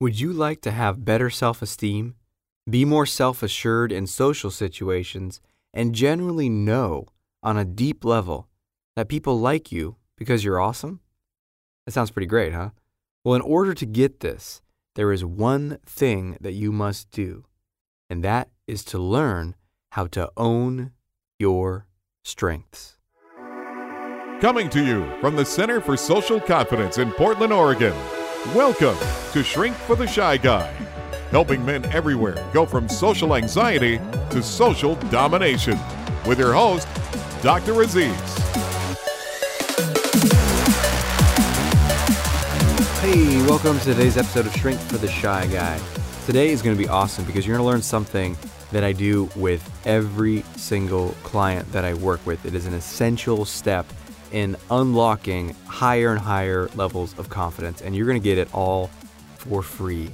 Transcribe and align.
Would 0.00 0.18
you 0.18 0.32
like 0.32 0.62
to 0.62 0.70
have 0.70 1.04
better 1.04 1.28
self 1.28 1.60
esteem, 1.60 2.14
be 2.68 2.86
more 2.86 3.04
self 3.04 3.42
assured 3.42 3.92
in 3.92 4.06
social 4.06 4.50
situations, 4.50 5.42
and 5.74 5.94
generally 5.94 6.48
know 6.48 7.06
on 7.42 7.58
a 7.58 7.66
deep 7.66 8.02
level 8.02 8.48
that 8.96 9.10
people 9.10 9.38
like 9.38 9.70
you 9.70 9.96
because 10.16 10.42
you're 10.42 10.58
awesome? 10.58 11.00
That 11.84 11.92
sounds 11.92 12.10
pretty 12.10 12.28
great, 12.28 12.54
huh? 12.54 12.70
Well, 13.24 13.34
in 13.34 13.42
order 13.42 13.74
to 13.74 13.84
get 13.84 14.20
this, 14.20 14.62
there 14.94 15.12
is 15.12 15.22
one 15.22 15.76
thing 15.84 16.38
that 16.40 16.52
you 16.52 16.72
must 16.72 17.10
do, 17.10 17.44
and 18.08 18.24
that 18.24 18.48
is 18.66 18.82
to 18.86 18.98
learn 18.98 19.54
how 19.92 20.06
to 20.06 20.30
own 20.34 20.92
your 21.38 21.86
strengths. 22.24 22.96
Coming 24.40 24.70
to 24.70 24.82
you 24.82 25.12
from 25.20 25.36
the 25.36 25.44
Center 25.44 25.78
for 25.82 25.98
Social 25.98 26.40
Confidence 26.40 26.96
in 26.96 27.12
Portland, 27.12 27.52
Oregon. 27.52 27.94
Welcome 28.46 28.96
to 29.32 29.44
Shrink 29.44 29.76
for 29.76 29.94
the 29.94 30.06
Shy 30.06 30.38
Guy, 30.38 30.66
helping 31.30 31.62
men 31.62 31.84
everywhere 31.92 32.42
go 32.54 32.64
from 32.64 32.88
social 32.88 33.36
anxiety 33.36 33.98
to 34.30 34.42
social 34.42 34.94
domination. 34.94 35.78
With 36.26 36.38
your 36.38 36.54
host, 36.54 36.88
Dr. 37.42 37.82
Aziz. 37.82 38.16
Hey, 43.00 43.42
welcome 43.46 43.78
to 43.80 43.84
today's 43.84 44.16
episode 44.16 44.46
of 44.46 44.56
Shrink 44.56 44.80
for 44.80 44.96
the 44.96 45.08
Shy 45.08 45.46
Guy. 45.48 45.78
Today 46.24 46.48
is 46.48 46.62
going 46.62 46.74
to 46.74 46.82
be 46.82 46.88
awesome 46.88 47.26
because 47.26 47.46
you're 47.46 47.58
going 47.58 47.66
to 47.66 47.70
learn 47.70 47.82
something 47.82 48.38
that 48.72 48.82
I 48.82 48.92
do 48.92 49.28
with 49.36 49.70
every 49.84 50.44
single 50.56 51.10
client 51.24 51.70
that 51.72 51.84
I 51.84 51.92
work 51.92 52.24
with. 52.24 52.46
It 52.46 52.54
is 52.54 52.64
an 52.64 52.72
essential 52.72 53.44
step 53.44 53.84
in 54.32 54.56
unlocking 54.70 55.54
higher 55.66 56.10
and 56.10 56.20
higher 56.20 56.68
levels 56.74 57.18
of 57.18 57.28
confidence, 57.28 57.82
and 57.82 57.94
you're 57.94 58.06
going 58.06 58.20
to 58.20 58.24
get 58.24 58.38
it 58.38 58.52
all 58.54 58.88
for 59.36 59.62
free. 59.62 60.10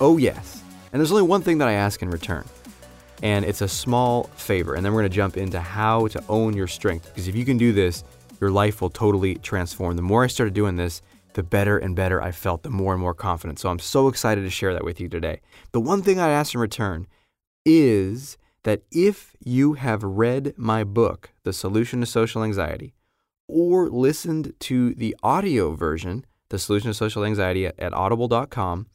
Oh, 0.00 0.16
yes. 0.16 0.62
And 0.92 1.00
there's 1.00 1.12
only 1.12 1.22
one 1.22 1.42
thing 1.42 1.58
that 1.58 1.68
I 1.68 1.72
ask 1.72 2.02
in 2.02 2.10
return, 2.10 2.44
and 3.22 3.44
it's 3.44 3.60
a 3.60 3.68
small 3.68 4.24
favor. 4.34 4.74
And 4.74 4.84
then 4.84 4.92
we're 4.92 5.02
going 5.02 5.10
to 5.10 5.16
jump 5.16 5.36
into 5.36 5.60
how 5.60 6.08
to 6.08 6.24
own 6.28 6.56
your 6.56 6.66
strength, 6.66 7.06
because 7.06 7.28
if 7.28 7.36
you 7.36 7.44
can 7.44 7.58
do 7.58 7.72
this, 7.72 8.02
your 8.40 8.50
life 8.50 8.80
will 8.80 8.90
totally 8.90 9.34
transform. 9.36 9.96
The 9.96 10.02
more 10.02 10.24
I 10.24 10.28
started 10.28 10.54
doing 10.54 10.76
this, 10.76 11.02
the 11.34 11.42
better 11.42 11.78
and 11.78 11.94
better 11.94 12.20
I 12.20 12.32
felt, 12.32 12.62
the 12.62 12.70
more 12.70 12.92
and 12.92 13.00
more 13.00 13.14
confident. 13.14 13.60
So 13.60 13.68
I'm 13.68 13.78
so 13.78 14.08
excited 14.08 14.42
to 14.42 14.50
share 14.50 14.72
that 14.72 14.84
with 14.84 15.00
you 15.00 15.08
today. 15.08 15.42
The 15.72 15.80
one 15.80 16.02
thing 16.02 16.18
I 16.18 16.30
ask 16.30 16.54
in 16.54 16.60
return 16.60 17.06
is 17.64 18.36
that 18.64 18.82
if 18.90 19.36
you 19.44 19.74
have 19.74 20.02
read 20.02 20.54
my 20.56 20.82
book, 20.82 21.30
The 21.44 21.52
Solution 21.52 22.00
to 22.00 22.06
Social 22.06 22.42
Anxiety, 22.42 22.94
or 23.50 23.88
listened 23.88 24.54
to 24.60 24.94
the 24.94 25.16
audio 25.22 25.74
version, 25.74 26.24
The 26.48 26.58
Solution 26.58 26.90
to 26.90 26.94
Social 26.94 27.24
Anxiety, 27.24 27.66
at, 27.66 27.92
audible.com, 27.92 28.86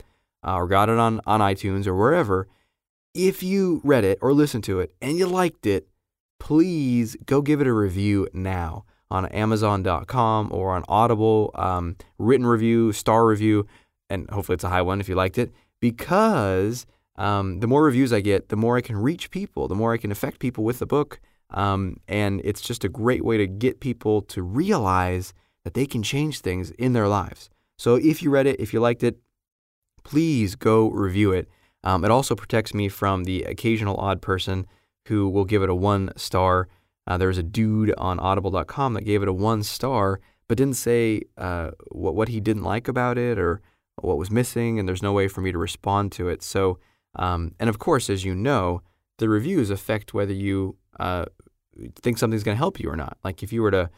uh, 0.45 0.56
or 0.56 0.67
got 0.67 0.89
it 0.89 0.97
on, 0.97 1.22
on 1.25 1.39
iTunes 1.39 1.88
or 1.88 1.95
wherever, 1.95 2.47
if 3.14 3.42
you 3.42 3.81
read 3.84 4.03
it 4.03 4.20
or 4.22 4.34
listened 4.34 4.64
to 4.66 4.80
it 4.80 4.94
and 5.02 5.17
you 5.17 5.25
liked 5.25 5.66
it, 5.66 5.88
please 6.39 7.16
go 7.25 7.42
give 7.42 7.62
it 7.62 7.67
a 7.67 7.73
review 7.73 8.28
now 8.34 8.86
on 9.09 9.25
Amazon.com 9.28 10.50
or 10.52 10.75
on 10.75 10.84
Audible, 10.88 11.52
um, 11.56 11.95
written 12.17 12.45
review, 12.45 12.92
star 12.92 13.25
review, 13.25 13.66
and 14.09 14.30
hopefully 14.30 14.56
it's 14.56 14.64
a 14.64 14.69
high 14.69 14.81
one 14.81 15.00
if 15.00 15.08
you 15.08 15.16
liked 15.16 15.38
it, 15.38 15.52
because 15.80 16.86
um, 17.16 17.59
the 17.59 17.67
more 17.67 17.84
reviews 17.84 18.12
I 18.12 18.22
get, 18.22 18.50
the 18.50 18.56
more 18.56 18.78
I 18.78 18.81
can 18.81 18.97
reach 18.97 19.31
people, 19.31 19.67
the 19.67 19.75
more 19.75 19.94
I 19.94 19.97
can 19.97 20.12
affect 20.12 20.40
people 20.40 20.64
with 20.64 20.80
the 20.80 20.86
book. 20.86 21.19
Um, 21.51 21.97
and 22.07 22.41
it's 22.43 22.61
just 22.61 22.83
a 22.83 22.89
great 22.89 23.23
way 23.23 23.38
to 23.38 23.47
get 23.47 23.79
people 23.79 24.21
to 24.23 24.41
realize 24.41 25.33
that 25.63 25.73
they 25.73 25.85
can 25.85 26.03
change 26.03 26.39
things 26.39 26.71
in 26.71 26.93
their 26.93 27.07
lives. 27.07 27.49
So 27.77 27.95
if 27.95 28.21
you 28.21 28.29
read 28.29 28.47
it, 28.47 28.59
if 28.59 28.73
you 28.73 28.79
liked 28.79 29.03
it, 29.03 29.17
please 30.03 30.55
go 30.55 30.89
review 30.89 31.31
it. 31.31 31.49
Um, 31.83 32.03
it 32.03 32.11
also 32.11 32.35
protects 32.35 32.73
me 32.73 32.89
from 32.89 33.23
the 33.23 33.43
occasional 33.43 33.97
odd 33.97 34.21
person 34.21 34.66
who 35.07 35.29
will 35.29 35.45
give 35.45 35.61
it 35.61 35.69
a 35.69 35.75
one 35.75 36.11
star. 36.16 36.67
Uh, 37.07 37.17
there 37.17 37.27
was 37.27 37.38
a 37.38 37.43
dude 37.43 37.93
on 37.97 38.19
audible.com 38.19 38.94
that 38.94 39.05
gave 39.05 39.22
it 39.22 39.28
a 39.28 39.34
one 39.34 39.61
star, 39.61 40.19
but 40.47 40.57
didn't 40.57 40.78
say 40.78 41.22
uh, 41.38 41.72
what, 41.91 42.16
what 42.16 42.29
he 42.29 42.39
didn't 42.39 42.63
like 42.63 42.88
about 42.88 43.17
it 43.17 43.38
or 43.38 43.61
what 44.01 44.17
was 44.17 44.31
missing, 44.31 44.79
and 44.79 44.88
there's 44.88 45.03
no 45.03 45.13
way 45.13 45.28
for 45.28 45.41
me 45.41 45.51
to 45.51 45.57
respond 45.57 46.11
to 46.13 46.28
it. 46.28 46.41
So, 46.44 46.79
um, 47.16 47.53
and 47.59 47.69
of 47.69 47.79
course, 47.79 48.09
as 48.09 48.25
you 48.25 48.35
know, 48.35 48.81
the 49.19 49.29
reviews 49.29 49.69
affect 49.69 50.13
whether 50.13 50.34
you 50.34 50.75
uh, 51.00 51.25
think 52.01 52.17
something's 52.17 52.44
going 52.44 52.56
to 52.56 52.59
help 52.59 52.79
you 52.79 52.89
or 52.89 52.95
not. 52.95 53.17
Like 53.23 53.44
if 53.44 53.51
you 53.51 53.61
were 53.61 53.72
to 53.72 53.89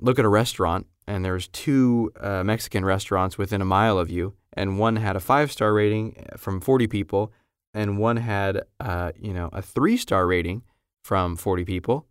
look 0.00 0.18
at 0.18 0.24
a 0.24 0.28
restaurant 0.28 0.86
and 1.06 1.24
there's 1.24 1.48
two 1.48 2.12
uh, 2.20 2.42
Mexican 2.44 2.84
restaurants 2.84 3.36
within 3.38 3.60
a 3.60 3.64
mile 3.64 3.98
of 3.98 4.10
you, 4.10 4.34
and 4.54 4.78
one 4.78 4.96
had 4.96 5.16
a 5.16 5.20
five 5.20 5.52
star 5.52 5.72
rating 5.72 6.26
from 6.36 6.60
40 6.60 6.86
people, 6.86 7.32
and 7.74 7.98
one 7.98 8.16
had 8.16 8.62
uh, 8.80 9.12
you 9.18 9.32
know 9.32 9.48
a 9.52 9.62
three 9.62 9.96
star 9.96 10.26
rating 10.26 10.62
from 11.04 11.36
40 11.36 11.64
people, 11.64 12.06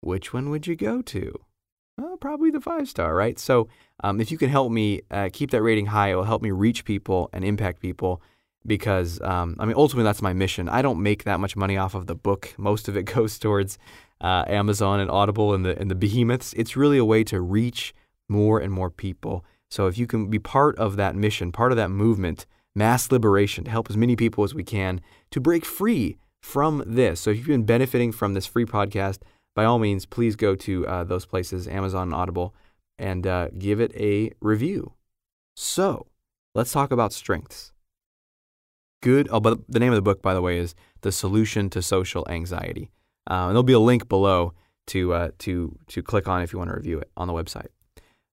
which 0.00 0.32
one 0.32 0.50
would 0.50 0.66
you 0.66 0.76
go 0.76 1.02
to? 1.02 1.32
Well, 1.96 2.16
probably 2.16 2.50
the 2.50 2.60
five 2.60 2.88
star, 2.88 3.14
right? 3.14 3.38
So 3.38 3.68
um, 4.02 4.20
if 4.20 4.32
you 4.32 4.38
can 4.38 4.50
help 4.50 4.72
me 4.72 5.02
uh, 5.10 5.28
keep 5.32 5.50
that 5.52 5.62
rating 5.62 5.86
high, 5.86 6.10
it 6.10 6.14
will 6.14 6.24
help 6.24 6.42
me 6.42 6.50
reach 6.50 6.84
people 6.84 7.30
and 7.32 7.44
impact 7.44 7.80
people 7.80 8.20
because 8.66 9.20
um, 9.22 9.56
I 9.58 9.64
mean 9.64 9.74
ultimately 9.76 10.04
that's 10.04 10.22
my 10.22 10.32
mission. 10.32 10.68
I 10.68 10.82
don't 10.82 11.02
make 11.02 11.24
that 11.24 11.40
much 11.40 11.56
money 11.56 11.76
off 11.76 11.94
of 11.94 12.06
the 12.06 12.14
book. 12.14 12.54
Most 12.58 12.88
of 12.88 12.96
it 12.96 13.04
goes 13.04 13.38
towards 13.38 13.78
uh, 14.20 14.44
Amazon 14.46 15.00
and 15.00 15.10
Audible 15.10 15.54
and 15.54 15.64
the 15.64 15.78
and 15.78 15.90
the 15.90 15.94
behemoths. 15.94 16.52
It's 16.54 16.76
really 16.76 16.98
a 16.98 17.04
way 17.04 17.24
to 17.24 17.40
reach 17.40 17.94
more 18.28 18.58
and 18.58 18.72
more 18.72 18.90
people. 18.90 19.44
So 19.70 19.86
if 19.86 19.98
you 19.98 20.06
can 20.06 20.30
be 20.30 20.38
part 20.38 20.78
of 20.78 20.96
that 20.96 21.16
mission, 21.16 21.52
part 21.52 21.72
of 21.72 21.76
that 21.76 21.90
movement, 21.90 22.46
mass 22.74 23.10
liberation, 23.10 23.64
to 23.64 23.70
help 23.70 23.90
as 23.90 23.96
many 23.96 24.16
people 24.16 24.44
as 24.44 24.54
we 24.54 24.64
can 24.64 25.00
to 25.30 25.40
break 25.40 25.64
free 25.64 26.16
from 26.40 26.82
this. 26.86 27.20
So 27.20 27.30
if 27.30 27.38
you've 27.38 27.46
been 27.46 27.64
benefiting 27.64 28.12
from 28.12 28.34
this 28.34 28.46
free 28.46 28.66
podcast, 28.66 29.18
by 29.54 29.64
all 29.64 29.78
means, 29.78 30.06
please 30.06 30.36
go 30.36 30.54
to 30.56 30.86
uh, 30.86 31.04
those 31.04 31.26
places, 31.26 31.66
Amazon 31.66 32.08
and 32.08 32.14
Audible, 32.14 32.54
and 32.98 33.26
uh, 33.26 33.48
give 33.58 33.80
it 33.80 33.92
a 33.96 34.30
review. 34.40 34.92
So 35.56 36.06
let's 36.54 36.72
talk 36.72 36.90
about 36.90 37.12
strengths 37.12 37.73
good. 39.04 39.28
Oh, 39.30 39.38
but 39.38 39.58
the 39.68 39.78
name 39.78 39.92
of 39.92 39.96
the 39.96 40.02
book, 40.02 40.22
by 40.22 40.32
the 40.32 40.40
way, 40.40 40.56
is 40.58 40.74
The 41.02 41.12
Solution 41.12 41.68
to 41.70 41.82
Social 41.82 42.26
Anxiety. 42.28 42.90
Uh, 43.30 43.46
and 43.46 43.50
there'll 43.50 43.62
be 43.62 43.74
a 43.74 43.78
link 43.78 44.08
below 44.08 44.54
to 44.86 45.12
uh, 45.12 45.30
to 45.40 45.78
to 45.88 46.02
click 46.02 46.26
on 46.26 46.42
if 46.42 46.52
you 46.52 46.58
want 46.58 46.70
to 46.70 46.76
review 46.76 46.98
it 46.98 47.10
on 47.16 47.28
the 47.28 47.34
website. 47.34 47.68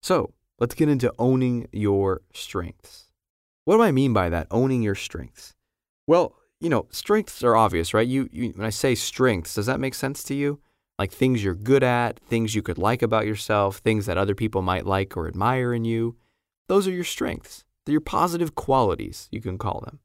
So 0.01 0.33
let's 0.59 0.73
get 0.73 0.89
into 0.89 1.13
owning 1.19 1.67
your 1.73 2.21
strengths. 2.33 3.11
What 3.65 3.75
do 3.75 3.83
I 3.83 3.91
mean 3.91 4.13
by 4.13 4.29
that? 4.29 4.47
Owning 4.49 4.81
your 4.81 4.95
strengths. 4.95 5.53
Well, 6.07 6.35
you 6.59 6.69
know, 6.69 6.87
strengths 6.89 7.43
are 7.43 7.55
obvious, 7.55 7.93
right? 7.93 8.07
You, 8.07 8.29
you 8.31 8.49
when 8.55 8.65
I 8.65 8.71
say 8.71 8.95
strengths, 8.95 9.55
does 9.55 9.65
that 9.65 9.79
make 9.79 9.93
sense 9.93 10.23
to 10.23 10.33
you? 10.33 10.59
Like 10.97 11.11
things 11.11 11.43
you're 11.43 11.55
good 11.55 11.83
at, 11.83 12.19
things 12.19 12.55
you 12.55 12.61
could 12.61 12.77
like 12.77 13.01
about 13.01 13.25
yourself, 13.25 13.77
things 13.77 14.05
that 14.05 14.17
other 14.17 14.35
people 14.35 14.61
might 14.61 14.85
like 14.85 15.17
or 15.17 15.27
admire 15.27 15.73
in 15.73 15.83
you. 15.83 16.15
Those 16.67 16.87
are 16.87 16.91
your 16.91 17.03
strengths. 17.03 17.65
They're 17.85 17.93
your 17.93 18.01
positive 18.01 18.55
qualities, 18.55 19.27
you 19.31 19.41
can 19.41 19.57
call 19.57 19.81
them 19.81 19.99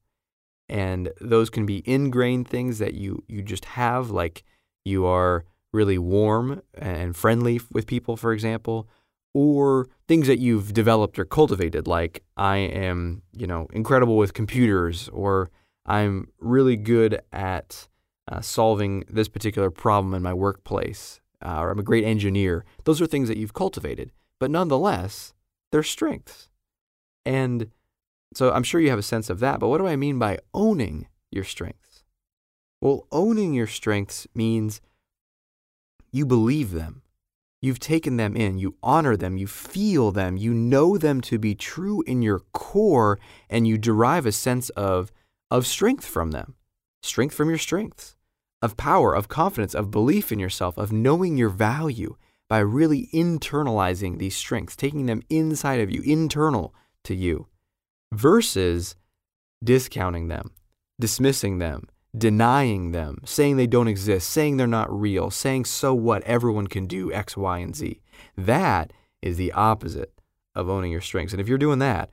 and 0.68 1.12
those 1.20 1.50
can 1.50 1.66
be 1.66 1.82
ingrained 1.88 2.48
things 2.48 2.78
that 2.78 2.94
you 2.94 3.22
you 3.28 3.42
just 3.42 3.64
have 3.64 4.10
like 4.10 4.44
you 4.84 5.04
are 5.06 5.44
really 5.72 5.98
warm 5.98 6.62
and 6.74 7.16
friendly 7.16 7.60
with 7.72 7.86
people 7.86 8.16
for 8.16 8.32
example 8.32 8.88
or 9.34 9.86
things 10.08 10.26
that 10.26 10.38
you've 10.38 10.72
developed 10.72 11.18
or 11.18 11.24
cultivated 11.24 11.86
like 11.86 12.22
i 12.36 12.56
am 12.56 13.22
you 13.32 13.46
know 13.46 13.66
incredible 13.72 14.16
with 14.16 14.34
computers 14.34 15.08
or 15.10 15.50
i'm 15.86 16.28
really 16.40 16.76
good 16.76 17.20
at 17.32 17.88
uh, 18.28 18.40
solving 18.40 19.04
this 19.08 19.28
particular 19.28 19.70
problem 19.70 20.14
in 20.14 20.22
my 20.22 20.34
workplace 20.34 21.20
uh, 21.44 21.60
or 21.60 21.70
i'm 21.70 21.78
a 21.78 21.82
great 21.82 22.04
engineer. 22.04 22.64
Those 22.84 23.00
are 23.00 23.06
things 23.06 23.28
that 23.28 23.36
you've 23.36 23.54
cultivated 23.54 24.10
but 24.38 24.50
nonetheless 24.50 25.32
they're 25.72 25.82
strengths. 25.82 26.48
And 27.24 27.70
so 28.36 28.52
I'm 28.52 28.64
sure 28.64 28.82
you 28.82 28.90
have 28.90 28.98
a 28.98 29.02
sense 29.02 29.30
of 29.30 29.40
that, 29.40 29.60
but 29.60 29.68
what 29.68 29.78
do 29.78 29.86
I 29.86 29.96
mean 29.96 30.18
by 30.18 30.40
owning 30.52 31.08
your 31.30 31.42
strengths? 31.42 32.04
Well, 32.82 33.06
owning 33.10 33.54
your 33.54 33.66
strengths 33.66 34.26
means 34.34 34.82
you 36.12 36.26
believe 36.26 36.72
them. 36.72 37.00
You've 37.62 37.78
taken 37.80 38.18
them 38.18 38.36
in, 38.36 38.58
you 38.58 38.76
honor 38.82 39.16
them, 39.16 39.38
you 39.38 39.46
feel 39.46 40.12
them, 40.12 40.36
you 40.36 40.52
know 40.52 40.98
them 40.98 41.22
to 41.22 41.38
be 41.38 41.54
true 41.54 42.02
in 42.06 42.20
your 42.20 42.40
core, 42.52 43.18
and 43.48 43.66
you 43.66 43.78
derive 43.78 44.26
a 44.26 44.32
sense 44.32 44.68
of, 44.68 45.10
of 45.50 45.66
strength 45.66 46.04
from 46.04 46.32
them. 46.32 46.56
Strength 47.02 47.34
from 47.34 47.48
your 47.48 47.56
strengths, 47.56 48.16
of 48.60 48.76
power, 48.76 49.14
of 49.14 49.28
confidence, 49.28 49.74
of 49.74 49.90
belief 49.90 50.30
in 50.30 50.38
yourself, 50.38 50.76
of 50.76 50.92
knowing 50.92 51.38
your 51.38 51.48
value 51.48 52.16
by 52.50 52.58
really 52.58 53.08
internalizing 53.14 54.18
these 54.18 54.36
strengths, 54.36 54.76
taking 54.76 55.06
them 55.06 55.22
inside 55.30 55.80
of 55.80 55.90
you, 55.90 56.02
internal 56.02 56.74
to 57.02 57.14
you 57.14 57.48
versus 58.12 58.96
discounting 59.62 60.28
them, 60.28 60.52
dismissing 61.00 61.58
them, 61.58 61.88
denying 62.16 62.92
them, 62.92 63.18
saying 63.24 63.56
they 63.56 63.66
don't 63.66 63.88
exist, 63.88 64.28
saying 64.30 64.56
they're 64.56 64.66
not 64.66 64.92
real, 64.92 65.30
saying 65.30 65.64
so 65.64 65.94
what, 65.94 66.22
everyone 66.24 66.66
can 66.66 66.86
do 66.86 67.12
X, 67.12 67.36
Y, 67.36 67.58
and 67.58 67.74
Z. 67.74 68.00
That 68.36 68.92
is 69.22 69.36
the 69.36 69.52
opposite 69.52 70.12
of 70.54 70.68
owning 70.68 70.92
your 70.92 71.00
strengths. 71.00 71.32
And 71.32 71.40
if 71.40 71.48
you're 71.48 71.58
doing 71.58 71.78
that, 71.80 72.10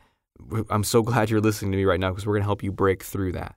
I'm 0.69 0.83
so 0.83 1.01
glad 1.03 1.29
you're 1.29 1.41
listening 1.41 1.71
to 1.71 1.77
me 1.77 1.85
right 1.85 1.99
now 1.99 2.09
because 2.09 2.25
we're 2.25 2.33
going 2.33 2.43
to 2.43 2.47
help 2.47 2.63
you 2.63 2.71
break 2.71 3.03
through 3.03 3.33
that. 3.33 3.55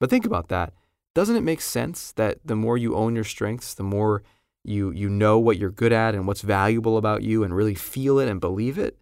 But 0.00 0.10
think 0.10 0.24
about 0.24 0.48
that. 0.48 0.72
Doesn't 1.14 1.36
it 1.36 1.42
make 1.42 1.60
sense 1.60 2.12
that 2.12 2.38
the 2.44 2.54
more 2.54 2.78
you 2.78 2.94
own 2.94 3.14
your 3.14 3.24
strengths, 3.24 3.74
the 3.74 3.82
more 3.82 4.22
you 4.64 4.90
you 4.90 5.08
know 5.08 5.38
what 5.38 5.56
you're 5.56 5.70
good 5.70 5.92
at 5.92 6.14
and 6.14 6.26
what's 6.26 6.42
valuable 6.42 6.96
about 6.96 7.22
you 7.22 7.42
and 7.42 7.54
really 7.54 7.74
feel 7.74 8.18
it 8.18 8.28
and 8.28 8.40
believe 8.40 8.78
it, 8.78 8.98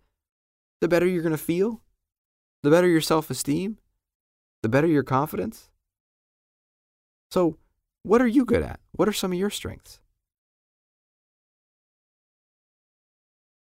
the 0.81 0.89
better 0.89 1.07
you're 1.07 1.23
going 1.23 1.33
to 1.33 1.39
feel, 1.39 1.83
the 2.67 2.71
better 2.73 2.89
your 2.89 3.01
self-esteem, 3.01 3.79
the 4.65 4.69
better 4.69 4.89
your 4.89 5.05
confidence. 5.05 5.71
So, 7.31 7.59
what 8.03 8.21
are 8.21 8.27
you 8.27 8.45
good 8.45 8.65
at? 8.65 8.81
What 8.91 9.09
are 9.09 9.13
some 9.13 9.31
of 9.31 9.39
your 9.39 9.51
strengths? 9.51 10.01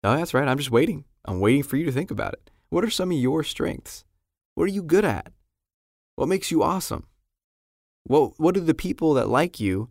Oh, 0.01 0.15
that's 0.15 0.33
right. 0.33 0.47
I'm 0.47 0.57
just 0.57 0.71
waiting. 0.71 1.03
I'm 1.25 1.41
waiting 1.41 1.63
for 1.63 1.75
you 1.75 1.83
to 1.83 1.91
think 1.91 2.09
about 2.09 2.35
it. 2.35 2.49
What 2.69 2.85
are 2.85 2.89
some 2.89 3.11
of 3.11 3.17
your 3.17 3.43
strengths? 3.43 4.05
What 4.53 4.63
are 4.63 4.71
you 4.71 4.81
good 4.81 5.03
at? 5.03 5.33
What 6.15 6.29
makes 6.29 6.49
you 6.49 6.63
awesome? 6.63 7.07
What, 8.05 8.39
what 8.39 8.55
do 8.55 8.61
the 8.61 8.73
people 8.73 9.13
that 9.15 9.27
like 9.27 9.59
you 9.59 9.89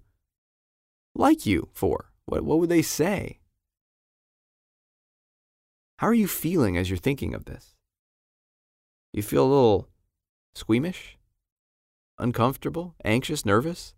like 1.15 1.45
you 1.45 1.69
for? 1.75 2.11
What, 2.25 2.43
what 2.43 2.59
would 2.59 2.71
they 2.71 2.81
say? 2.81 3.41
How 5.99 6.07
are 6.07 6.15
you 6.15 6.27
feeling 6.27 6.79
as 6.79 6.89
you're 6.89 6.97
thinking 6.97 7.35
of 7.35 7.45
this? 7.45 7.74
You 9.15 9.23
feel 9.23 9.45
a 9.45 9.47
little 9.47 9.89
squeamish, 10.57 11.19
uncomfortable, 12.19 12.97
anxious, 13.05 13.47
nervous? 13.47 13.95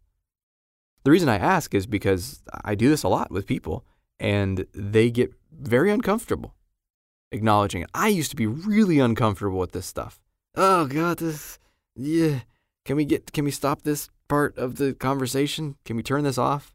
The 1.05 1.11
reason 1.11 1.31
I 1.31 1.39
ask 1.39 1.75
is 1.75 1.87
because 1.87 2.43
I 2.65 2.75
do 2.75 2.91
this 2.91 3.03
a 3.03 3.09
lot 3.09 3.31
with 3.31 3.47
people 3.47 3.87
and 4.21 4.67
they 4.75 5.11
get 5.11 5.33
very 5.51 5.91
uncomfortable 5.91 6.55
acknowledging 7.33 7.81
it. 7.81 7.91
I 7.95 8.09
used 8.09 8.31
to 8.31 8.37
be 8.37 8.47
really 8.47 8.99
uncomfortable 8.99 9.59
with 9.59 9.73
this 9.73 9.87
stuff. 9.87 10.21
Oh 10.55 10.87
god, 10.87 11.19
this 11.19 11.59
yeah. 11.95 12.41
Can 12.85 12.97
we 12.97 13.07
get 13.07 13.33
can 13.33 13.47
we 13.47 13.51
stop 13.51 13.83
this 13.83 14.11
part 14.29 14.59
of 14.59 14.77
the 14.77 14.93
conversation? 14.93 15.77
Can 15.87 15.97
we 15.97 16.03
turn 16.03 16.25
this 16.25 16.39
off? 16.39 16.75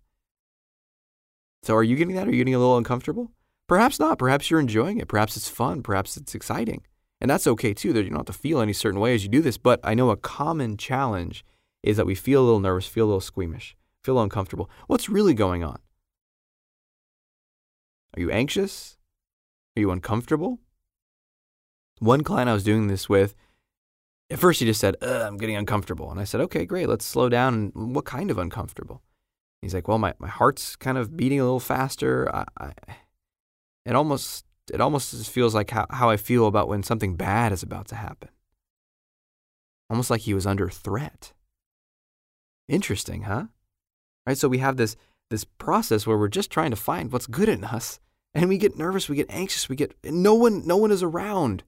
So 1.61 1.75
are 1.75 1.83
you 1.83 1.95
getting 1.95 2.15
that? 2.15 2.27
Are 2.27 2.31
you 2.31 2.38
getting 2.38 2.55
a 2.55 2.59
little 2.59 2.77
uncomfortable? 2.77 3.31
Perhaps 3.67 3.99
not. 3.99 4.17
Perhaps 4.17 4.49
you're 4.49 4.59
enjoying 4.59 4.97
it. 4.97 5.07
Perhaps 5.07 5.38
it's 5.38 5.47
fun. 5.47 5.83
Perhaps 5.83 6.17
it's 6.17 6.33
exciting. 6.33 6.81
And 7.21 7.29
that's 7.29 7.47
okay 7.47 7.73
too. 7.73 7.94
That 7.94 8.03
you 8.03 8.09
don't 8.09 8.19
have 8.19 8.25
to 8.25 8.33
feel 8.33 8.59
any 8.59 8.73
certain 8.73 9.00
way 9.00 9.13
as 9.13 9.23
you 9.23 9.29
do 9.29 9.41
this. 9.41 9.57
But 9.57 9.79
I 9.83 9.94
know 9.94 10.09
a 10.09 10.18
common 10.18 10.75
challenge 10.75 11.45
is 11.83 11.97
that 11.97 12.06
we 12.06 12.15
feel 12.15 12.41
a 12.41 12.45
little 12.45 12.59
nervous, 12.59 12.88
feel 12.88 13.06
a 13.06 13.07
little 13.07 13.21
squeamish, 13.21 13.75
feel 14.03 14.19
uncomfortable. 14.19 14.69
What's 14.88 15.07
really 15.07 15.33
going 15.33 15.63
on? 15.63 15.79
Are 18.15 18.19
you 18.19 18.31
anxious? 18.31 18.97
Are 19.77 19.79
you 19.79 19.91
uncomfortable? 19.91 20.59
One 22.00 22.23
client 22.23 22.50
I 22.50 22.53
was 22.53 22.63
doing 22.63 22.88
this 22.88 23.07
with, 23.07 23.35
at 24.31 24.39
first 24.39 24.59
he 24.59 24.65
just 24.65 24.79
said, 24.79 24.95
I'm 25.03 25.38
getting 25.38 25.56
uncomfortable. 25.56 26.09
And 26.09 26.19
I 26.19 26.24
said, 26.24 26.41
okay, 26.41 26.65
great, 26.65 26.89
let's 26.89 27.06
slow 27.06 27.29
down. 27.29 27.71
And 27.75 27.95
what 27.95 28.06
kind 28.06 28.31
of 28.31 28.38
uncomfortable? 28.38 29.01
He's 29.62 29.74
like, 29.74 29.88
well, 29.88 30.00
my, 30.00 30.13
my 30.17 30.27
heart's 30.27 30.75
kind 30.75 30.97
of 30.97 31.15
beating 31.15 31.39
a 31.39 31.44
little 31.44 31.59
faster. 31.59 32.33
I, 32.33 32.45
I, 32.57 32.71
it 33.85 33.95
almost 33.95 34.45
it 34.71 34.81
almost 34.81 35.29
feels 35.29 35.53
like 35.53 35.69
how, 35.69 35.85
how 35.89 36.09
I 36.09 36.18
feel 36.18 36.47
about 36.47 36.68
when 36.68 36.83
something 36.83 37.15
bad 37.15 37.51
is 37.51 37.62
about 37.62 37.88
to 37.89 37.95
happen. 37.95 38.29
Almost 39.89 40.09
like 40.09 40.21
he 40.21 40.33
was 40.33 40.47
under 40.47 40.69
threat. 40.69 41.33
Interesting, 42.69 43.23
huh? 43.23 43.47
Right? 44.25 44.38
So 44.38 44.47
we 44.47 44.59
have 44.59 44.77
this 44.77 44.95
this 45.29 45.44
process 45.45 46.06
where 46.06 46.18
we're 46.18 46.27
just 46.27 46.51
trying 46.51 46.71
to 46.71 46.75
find 46.77 47.12
what's 47.12 47.27
good 47.27 47.47
in 47.47 47.63
us 47.63 48.00
and 48.33 48.50
we 48.50 48.57
get 48.57 48.77
nervous, 48.77 49.09
we 49.09 49.15
get 49.15 49.29
anxious, 49.29 49.69
we 49.69 49.75
get 49.75 49.95
no 50.03 50.33
one 50.33 50.65
no 50.65 50.77
one 50.77 50.91
is 50.91 51.03
around. 51.03 51.63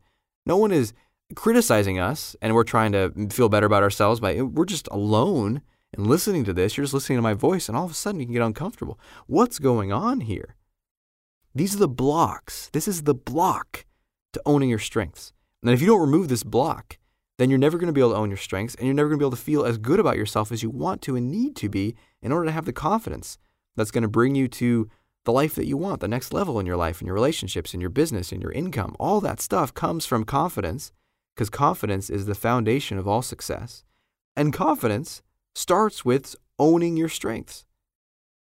No 0.46 0.58
one 0.58 0.72
is 0.72 0.94
criticizing 1.36 2.00
us 2.00 2.36
and 2.42 2.54
we're 2.54 2.64
trying 2.64 2.94
to 2.94 3.12
feel 3.30 3.50
better 3.50 3.66
about 3.66 3.84
ourselves 3.84 4.20
by 4.20 4.42
we're 4.42 4.66
just 4.66 4.88
alone 4.92 5.62
and 5.94 6.08
listening 6.08 6.44
to 6.46 6.54
this, 6.54 6.78
you're 6.78 6.86
just 6.86 6.94
listening 6.94 7.18
to 7.18 7.22
my 7.22 7.34
voice 7.34 7.68
and 7.68 7.78
all 7.78 7.86
of 7.86 7.92
a 7.92 7.96
sudden 7.96 8.20
you 8.20 8.26
can 8.26 8.34
get 8.34 8.42
uncomfortable. 8.42 9.00
What's 9.28 9.60
going 9.60 9.92
on 9.92 10.22
here? 10.22 10.56
These 11.56 11.76
are 11.76 11.80
the 11.80 11.88
blocks. 11.88 12.70
This 12.74 12.88
is 12.88 13.04
the 13.04 13.14
block 13.14 13.86
to 14.34 14.42
owning 14.46 14.70
your 14.70 14.80
strengths. 14.80 15.34
And 15.62 15.72
if 15.72 15.82
you 15.82 15.88
don't 15.88 16.02
remove 16.02 16.28
this 16.28 16.44
block, 16.44 16.98
then 17.38 17.50
you're 17.50 17.60
never 17.60 17.78
going 17.78 17.88
to 17.88 17.94
be 17.94 18.02
able 18.02 18.12
to 18.12 18.18
own 18.18 18.30
your 18.30 18.38
strengths 18.38 18.76
and 18.76 18.86
you're 18.86 18.94
never 18.94 19.10
going 19.10 19.20
to 19.20 19.24
be 19.24 19.28
able 19.28 19.38
to 19.38 19.44
feel 19.44 19.66
as 19.66 19.78
good 19.78 20.00
about 20.00 20.18
yourself 20.18 20.52
as 20.52 20.62
you 20.62 20.70
want 20.70 21.02
to 21.04 21.16
and 21.16 21.32
need 21.32 21.56
to 21.58 21.70
be 21.70 21.96
in 22.22 22.32
order 22.32 22.46
to 22.46 22.52
have 22.52 22.66
the 22.66 22.74
confidence 22.74 23.38
that's 23.76 23.92
going 23.92 24.02
to 24.02 24.08
bring 24.08 24.36
you 24.36 24.48
to 24.48 24.90
the 25.26 25.32
life 25.32 25.56
that 25.56 25.66
you 25.66 25.78
want, 25.78 26.02
the 26.02 26.08
next 26.08 26.34
level 26.34 26.60
in 26.60 26.66
your 26.66 26.78
life, 26.78 27.02
in 27.02 27.08
your 27.08 27.16
relationships, 27.16 27.74
in 27.74 27.82
your 27.82 27.90
business, 27.90 28.32
in 28.32 28.42
your 28.42 28.52
income. 28.52 28.96
All 29.00 29.22
that 29.22 29.40
stuff 29.40 29.74
comes 29.74 30.06
from 30.06 30.26
confidence 30.26 30.92
because 31.36 31.50
confidence 31.50 32.10
is 32.10 32.26
the 32.26 32.36
foundation 32.36 32.98
of 32.98 33.08
all 33.08 33.22
success. 33.22 33.84
And 34.36 34.54
confidence 34.54 35.22
starts 35.56 36.04
with 36.04 36.36
owning 36.60 36.98
your 36.98 37.10
strengths. 37.10 37.66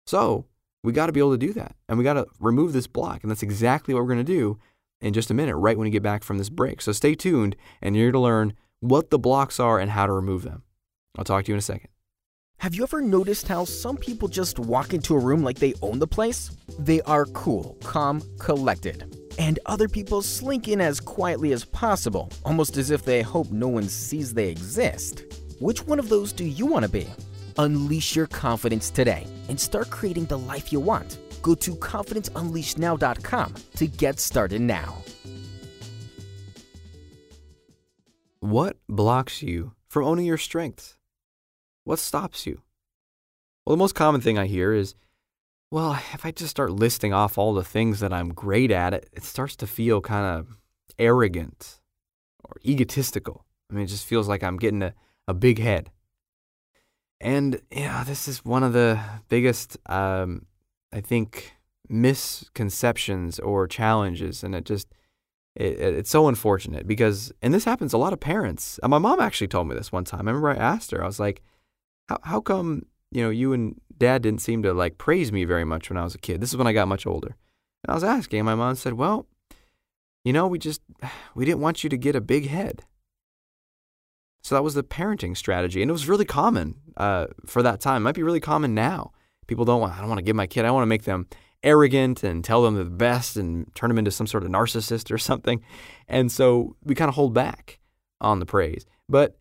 So 0.05 0.45
we 0.83 0.94
got 0.94 1.07
to 1.07 1.12
be 1.12 1.19
able 1.19 1.31
to 1.31 1.38
do 1.38 1.53
that. 1.53 1.75
And 1.89 1.97
we 1.97 2.03
got 2.03 2.13
to 2.13 2.27
remove 2.39 2.74
this 2.74 2.88
block. 2.88 3.24
And 3.24 3.31
that's 3.31 3.44
exactly 3.44 3.94
what 3.94 4.01
we're 4.01 4.13
going 4.13 4.25
to 4.25 4.33
do 4.33 4.59
in 5.01 5.13
just 5.13 5.31
a 5.31 5.33
minute, 5.33 5.56
right 5.56 5.77
when 5.77 5.85
we 5.85 5.91
get 5.91 6.03
back 6.03 6.24
from 6.24 6.38
this 6.38 6.50
break. 6.50 6.81
So 6.81 6.91
stay 6.91 7.15
tuned 7.15 7.56
and 7.81 7.95
you're 7.95 8.12
going 8.12 8.13
to 8.13 8.19
learn 8.19 8.53
what 8.79 9.09
the 9.09 9.19
blocks 9.19 9.59
are 9.59 9.79
and 9.79 9.91
how 9.91 10.06
to 10.06 10.12
remove 10.12 10.44
them. 10.44 10.63
I'll 11.18 11.25
talk 11.25 11.45
to 11.45 11.51
you 11.51 11.56
in 11.56 11.59
a 11.59 11.62
second. 11.62 11.89
Have 12.59 12.74
you 12.74 12.81
ever 12.81 13.01
noticed 13.01 13.47
how 13.47 13.65
some 13.65 13.97
people 13.97 14.27
just 14.27 14.57
walk 14.57 14.94
into 14.94 15.15
a 15.15 15.19
room 15.19 15.44
like 15.44 15.59
they 15.59 15.75
own 15.83 16.00
the 16.00 16.07
place? 16.07 16.50
They 16.79 17.01
are 17.01 17.25
cool, 17.27 17.77
calm, 17.83 18.24
collected. 18.39 19.15
And 19.38 19.59
other 19.68 19.88
people 19.88 20.24
slink 20.24 20.68
in 20.68 20.81
as 20.81 21.00
quietly 21.00 21.51
as 21.51 21.63
possible, 21.63 22.31
almost 22.44 22.77
as 22.77 22.89
if 22.89 23.06
they 23.06 23.21
hope 23.21 23.51
no 23.51 23.68
one 23.68 23.88
sees 23.88 24.33
they 24.33 24.50
exist. 24.50 25.24
Which 25.59 25.85
one 25.85 26.00
of 26.00 26.09
those 26.09 26.33
do 26.33 26.44
you 26.44 26.65
want 26.65 26.83
to 26.83 26.89
be? 26.89 27.07
Unleash 27.59 28.15
your 28.15 28.27
confidence 28.27 28.89
today 28.89 29.25
and 29.50 29.59
start 29.59 29.89
creating 29.89 30.25
the 30.25 30.38
life 30.38 30.71
you 30.71 30.80
want. 30.80 31.18
Go 31.42 31.56
to 31.56 31.75
confidenceunleashednow.com 31.75 33.54
to 33.75 33.88
get 33.88 34.19
started 34.19 34.62
now. 34.62 35.04
What 38.39 38.77
blocks 38.88 39.42
you 39.42 39.74
from 39.89 40.06
owning 40.06 40.25
your 40.25 40.38
strengths? 40.38 40.98
What 41.83 42.00
stops 42.00 42.45
you? 42.45 42.62
Well, 43.65 43.75
the 43.75 43.80
most 43.80 43.95
common 43.95 44.21
thing 44.21 44.38
I 44.38 44.45
hear 44.45 44.74
is, 44.74 44.95
well, 45.71 46.00
if 46.13 46.25
I 46.25 46.31
just 46.31 46.51
start 46.51 46.71
listing 46.71 47.13
off 47.13 47.38
all 47.38 47.53
the 47.53 47.63
things 47.63 48.00
that 48.00 48.13
I'm 48.13 48.30
great 48.30 48.71
at, 48.71 48.94
it, 48.94 49.10
it 49.12 49.24
starts 49.24 49.56
to 49.57 49.68
feel 49.68 50.01
kind 50.01 50.25
of 50.25 50.57
arrogant 51.00 51.81
or 52.44 52.57
egotistical. 52.65 53.45
I 53.69 53.74
mean, 53.74 53.83
it 53.83 53.88
just 53.88 54.06
feels 54.06 54.27
like 54.27 54.44
I'm 54.44 54.57
getting 54.57 54.83
a, 54.83 54.94
a 55.27 55.33
big 55.33 55.60
head. 55.60 55.92
And, 57.19 57.62
yeah, 57.71 58.03
this 58.03 58.27
is 58.27 58.45
one 58.45 58.63
of 58.63 58.74
the 58.74 59.00
biggest, 59.27 59.77
um, 59.88 60.45
I 60.93 61.01
think, 61.01 61.53
misconceptions 61.89 63.39
or 63.39 63.67
challenges. 63.67 64.43
And 64.43 64.53
it 64.53 64.65
just, 64.65 64.88
it, 65.55 65.79
it, 65.79 65.93
it's 65.95 66.09
so 66.09 66.27
unfortunate 66.27 66.88
because, 66.88 67.31
and 67.41 67.53
this 67.53 67.65
happens 67.65 67.93
a 67.93 67.97
lot 67.97 68.13
of 68.13 68.19
parents. 68.19 68.79
my 68.83 69.00
mom 69.00 69.19
actually 69.19 69.47
told 69.47 69.67
me 69.67 69.75
this 69.75 69.91
one 69.91 70.03
time. 70.03 70.27
I 70.27 70.31
remember 70.31 70.51
I 70.51 70.55
asked 70.55 70.91
her, 70.91 71.03
I 71.03 71.07
was 71.07 71.19
like, 71.19 71.41
how, 72.07 72.19
how 72.24 72.41
come, 72.41 72.86
you 73.12 73.24
know, 73.24 73.31
you 73.31 73.53
and 73.53 73.79
dad 73.97 74.21
didn't 74.21 74.41
seem 74.41 74.62
to 74.63 74.74
like 74.74 74.97
praise 74.97 75.31
me 75.31 75.45
very 75.45 75.65
much 75.65 75.89
when 75.89 75.97
I 75.97 76.03
was 76.03 76.13
a 76.13 76.19
kid? 76.19 76.41
This 76.41 76.51
is 76.51 76.57
when 76.57 76.67
I 76.67 76.74
got 76.74 76.88
much 76.88 77.07
older. 77.07 77.36
And 77.83 77.91
I 77.91 77.93
was 77.95 78.03
asking, 78.03 78.39
and 78.39 78.45
my 78.45 78.55
mom 78.55 78.75
said, 78.75 78.93
well, 78.93 79.25
you 80.24 80.33
know, 80.33 80.45
we 80.47 80.59
just, 80.59 80.81
we 81.36 81.45
didn't 81.45 81.62
want 81.62 81.83
you 81.83 81.89
to 81.89 81.97
get 81.97 82.15
a 82.15 82.21
big 82.21 82.47
head. 82.47 82.83
So 84.48 84.56
that 84.56 84.63
was 84.63 84.75
the 84.75 84.84
parenting 84.84 85.36
strategy. 85.36 85.82
And 85.82 85.89
it 85.89 85.92
was 85.92 86.08
really 86.08 86.24
common 86.24 86.75
uh, 86.96 87.27
for 87.46 87.62
that 87.63 87.82
time. 87.82 88.01
It 88.01 88.06
might 88.06 88.16
be 88.16 88.24
really 88.24 88.39
common 88.39 88.74
now. 88.74 89.12
People 89.46 89.66
don't 89.66 89.82
want, 89.82 89.92
I 89.92 90.00
don't 90.00 90.08
want 90.08 90.20
to 90.20 90.24
give 90.24 90.38
my 90.38 90.48
kid, 90.48 90.63
I 90.63 90.72
want 90.72 90.84
to 90.84 90.88
make 90.88 91.04
them 91.04 91.27
arrogant 91.63 92.24
and 92.24 92.46
tell 92.46 92.63
them 92.63 92.75
they're 92.75 92.86
the 92.86 92.89
best 92.89 93.36
and 93.36 93.70
turn 93.75 93.89
them 93.89 93.98
into 93.98 94.10
some 94.10 94.25
sort 94.25 94.46
of 94.46 94.50
narcissist 94.50 95.12
or 95.12 95.18
something. 95.18 95.62
And 96.08 96.32
so 96.32 96.77
we 96.82 96.96
kind 96.96 97.10
of 97.10 97.16
hold 97.16 97.34
back 97.34 97.80
on 98.22 98.39
the 98.39 98.46
praise. 98.46 98.86
But 99.10 99.38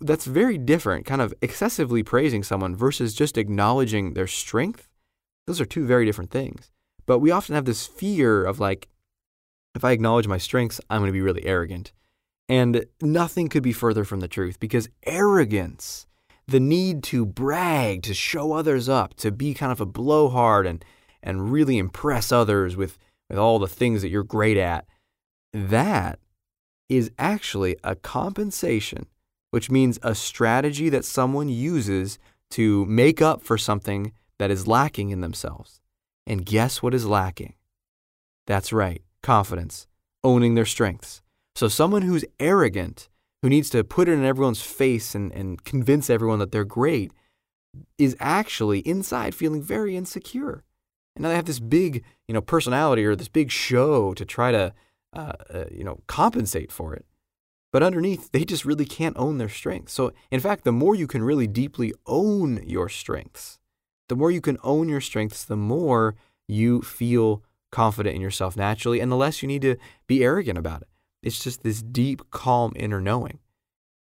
that's 0.00 0.26
very 0.26 0.58
different, 0.58 1.06
kind 1.06 1.20
of 1.20 1.34
excessively 1.42 2.04
praising 2.04 2.44
someone 2.44 2.76
versus 2.76 3.14
just 3.14 3.36
acknowledging 3.36 4.14
their 4.14 4.28
strength. 4.28 4.86
Those 5.48 5.60
are 5.60 5.66
two 5.66 5.86
very 5.86 6.06
different 6.06 6.30
things. 6.30 6.70
But 7.04 7.18
we 7.18 7.32
often 7.32 7.56
have 7.56 7.64
this 7.64 7.84
fear 7.84 8.44
of 8.44 8.60
like, 8.60 8.86
if 9.74 9.84
I 9.84 9.90
acknowledge 9.90 10.28
my 10.28 10.38
strengths, 10.38 10.80
I'm 10.88 11.00
going 11.00 11.08
to 11.08 11.12
be 11.12 11.20
really 11.20 11.44
arrogant. 11.46 11.90
And 12.48 12.86
nothing 13.02 13.48
could 13.48 13.62
be 13.62 13.72
further 13.72 14.04
from 14.04 14.20
the 14.20 14.28
truth 14.28 14.60
because 14.60 14.88
arrogance, 15.04 16.06
the 16.46 16.60
need 16.60 17.02
to 17.04 17.26
brag, 17.26 18.02
to 18.04 18.14
show 18.14 18.52
others 18.52 18.88
up, 18.88 19.14
to 19.14 19.32
be 19.32 19.52
kind 19.52 19.72
of 19.72 19.80
a 19.80 19.86
blowhard 19.86 20.66
and, 20.66 20.84
and 21.22 21.50
really 21.50 21.78
impress 21.78 22.30
others 22.30 22.76
with, 22.76 22.98
with 23.28 23.38
all 23.38 23.58
the 23.58 23.66
things 23.66 24.02
that 24.02 24.10
you're 24.10 24.22
great 24.22 24.56
at, 24.56 24.86
that 25.52 26.20
is 26.88 27.10
actually 27.18 27.76
a 27.82 27.96
compensation 27.96 29.06
which 29.50 29.70
means 29.70 29.98
a 30.02 30.14
strategy 30.14 30.88
that 30.88 31.04
someone 31.04 31.48
uses 31.48 32.18
to 32.50 32.84
make 32.86 33.22
up 33.22 33.42
for 33.42 33.56
something 33.56 34.12
that 34.38 34.50
is 34.50 34.66
lacking 34.66 35.10
in 35.10 35.20
themselves. 35.20 35.80
And 36.26 36.44
guess 36.44 36.82
what 36.82 36.92
is 36.92 37.06
lacking? 37.06 37.54
That's 38.46 38.72
right, 38.72 39.02
confidence, 39.22 39.86
owning 40.22 40.54
their 40.56 40.66
strengths. 40.66 41.22
So, 41.56 41.68
someone 41.68 42.02
who's 42.02 42.24
arrogant, 42.38 43.08
who 43.40 43.48
needs 43.48 43.70
to 43.70 43.82
put 43.82 44.08
it 44.08 44.12
in 44.12 44.26
everyone's 44.26 44.60
face 44.60 45.14
and, 45.14 45.32
and 45.32 45.64
convince 45.64 46.10
everyone 46.10 46.38
that 46.38 46.52
they're 46.52 46.66
great, 46.66 47.12
is 47.96 48.14
actually 48.20 48.80
inside 48.80 49.34
feeling 49.34 49.62
very 49.62 49.96
insecure. 49.96 50.64
And 51.14 51.22
now 51.22 51.30
they 51.30 51.34
have 51.34 51.46
this 51.46 51.58
big, 51.58 52.04
you 52.28 52.34
know, 52.34 52.42
personality 52.42 53.06
or 53.06 53.16
this 53.16 53.28
big 53.28 53.50
show 53.50 54.12
to 54.12 54.24
try 54.26 54.52
to, 54.52 54.74
uh, 55.14 55.32
uh, 55.48 55.64
you 55.70 55.82
know, 55.82 56.00
compensate 56.06 56.70
for 56.70 56.92
it. 56.92 57.06
But 57.72 57.82
underneath, 57.82 58.32
they 58.32 58.44
just 58.44 58.66
really 58.66 58.84
can't 58.84 59.16
own 59.16 59.38
their 59.38 59.48
strengths. 59.48 59.94
So, 59.94 60.12
in 60.30 60.40
fact, 60.40 60.64
the 60.64 60.72
more 60.72 60.94
you 60.94 61.06
can 61.06 61.22
really 61.22 61.46
deeply 61.46 61.94
own 62.04 62.62
your 62.66 62.90
strengths, 62.90 63.58
the 64.10 64.16
more 64.16 64.30
you 64.30 64.42
can 64.42 64.58
own 64.62 64.90
your 64.90 65.00
strengths, 65.00 65.42
the 65.42 65.56
more 65.56 66.16
you 66.46 66.82
feel 66.82 67.42
confident 67.72 68.14
in 68.14 68.20
yourself 68.20 68.58
naturally, 68.58 69.00
and 69.00 69.10
the 69.10 69.16
less 69.16 69.40
you 69.40 69.48
need 69.48 69.62
to 69.62 69.76
be 70.06 70.22
arrogant 70.22 70.58
about 70.58 70.82
it. 70.82 70.88
It's 71.22 71.42
just 71.42 71.62
this 71.62 71.82
deep, 71.82 72.30
calm 72.30 72.72
inner 72.76 73.00
knowing. 73.00 73.38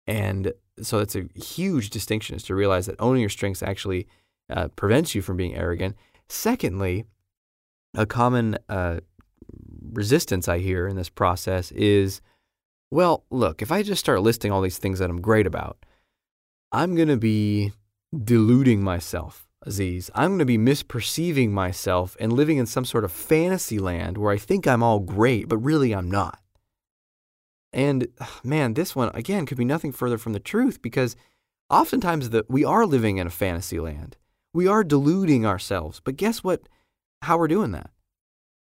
And 0.08 0.54
so 0.82 1.00
it's 1.00 1.16
a 1.16 1.28
huge 1.36 1.90
distinction 1.90 2.36
is 2.36 2.44
to 2.44 2.56
realize 2.56 2.86
that 2.86 2.96
owning 3.00 3.22
your 3.22 3.30
strengths 3.30 3.64
actually 3.64 4.08
uh, 4.50 4.68
prevents 4.76 5.16
you 5.16 5.22
from 5.22 5.38
being 5.38 5.56
arrogant. 5.56 5.96
Secondly, 6.28 7.06
a 7.96 8.06
common 8.06 8.58
uh, 8.70 9.00
resistance 9.92 10.48
I 10.48 10.60
hear 10.60 10.88
in 10.88 10.96
this 10.96 11.10
process 11.10 11.72
is, 11.72 12.22
well, 12.92 13.24
look, 13.30 13.62
if 13.62 13.72
I 13.72 13.84
just 13.84 14.00
start 14.00 14.22
listing 14.22 14.52
all 14.52 14.62
these 14.62 14.78
things 14.78 15.00
that 15.00 15.10
I'm 15.10 15.22
great 15.22 15.48
about, 15.48 15.78
I'm 16.72 16.96
going 16.96 17.08
to 17.08 17.18
be 17.18 17.72
deluding 18.24 18.84
myself, 18.84 19.48
Aziz. 19.64 20.12
I'm 20.14 20.32
going 20.32 20.40
to 20.40 20.46
be 20.46 20.58
misperceiving 20.58 21.52
myself 21.52 22.18
and 22.20 22.34
living 22.34 22.58
in 22.58 22.66
some 22.66 22.86
sort 22.86 23.06
of 23.06 23.12
fantasy 23.12 23.80
land 23.80 24.18
where 24.18 24.32
I 24.32 24.38
think 24.38 24.68
I'm 24.68 24.84
all 24.84 25.00
great, 25.00 25.48
but 25.48 25.58
really 25.58 25.94
I'm 25.94 26.12
not. 26.12 26.40
And 27.76 28.08
man, 28.42 28.74
this 28.74 28.96
one 28.96 29.12
again 29.14 29.46
could 29.46 29.58
be 29.58 29.66
nothing 29.66 29.92
further 29.92 30.18
from 30.18 30.32
the 30.32 30.40
truth 30.40 30.82
because 30.82 31.18
oftentimes 31.70 32.30
the, 32.30 32.46
we 32.48 32.64
are 32.64 32.86
living 32.86 33.18
in 33.18 33.28
a 33.28 33.32
fantasy 33.32 33.82
land. 33.82 34.16
We 34.54 34.66
are 34.66 34.82
deluding 34.82 35.46
ourselves. 35.46 36.00
But 36.00 36.16
guess 36.16 36.42
what? 36.42 36.70
How 37.24 37.38
we're 37.38 37.50
doing 37.50 37.74
that? 37.74 37.90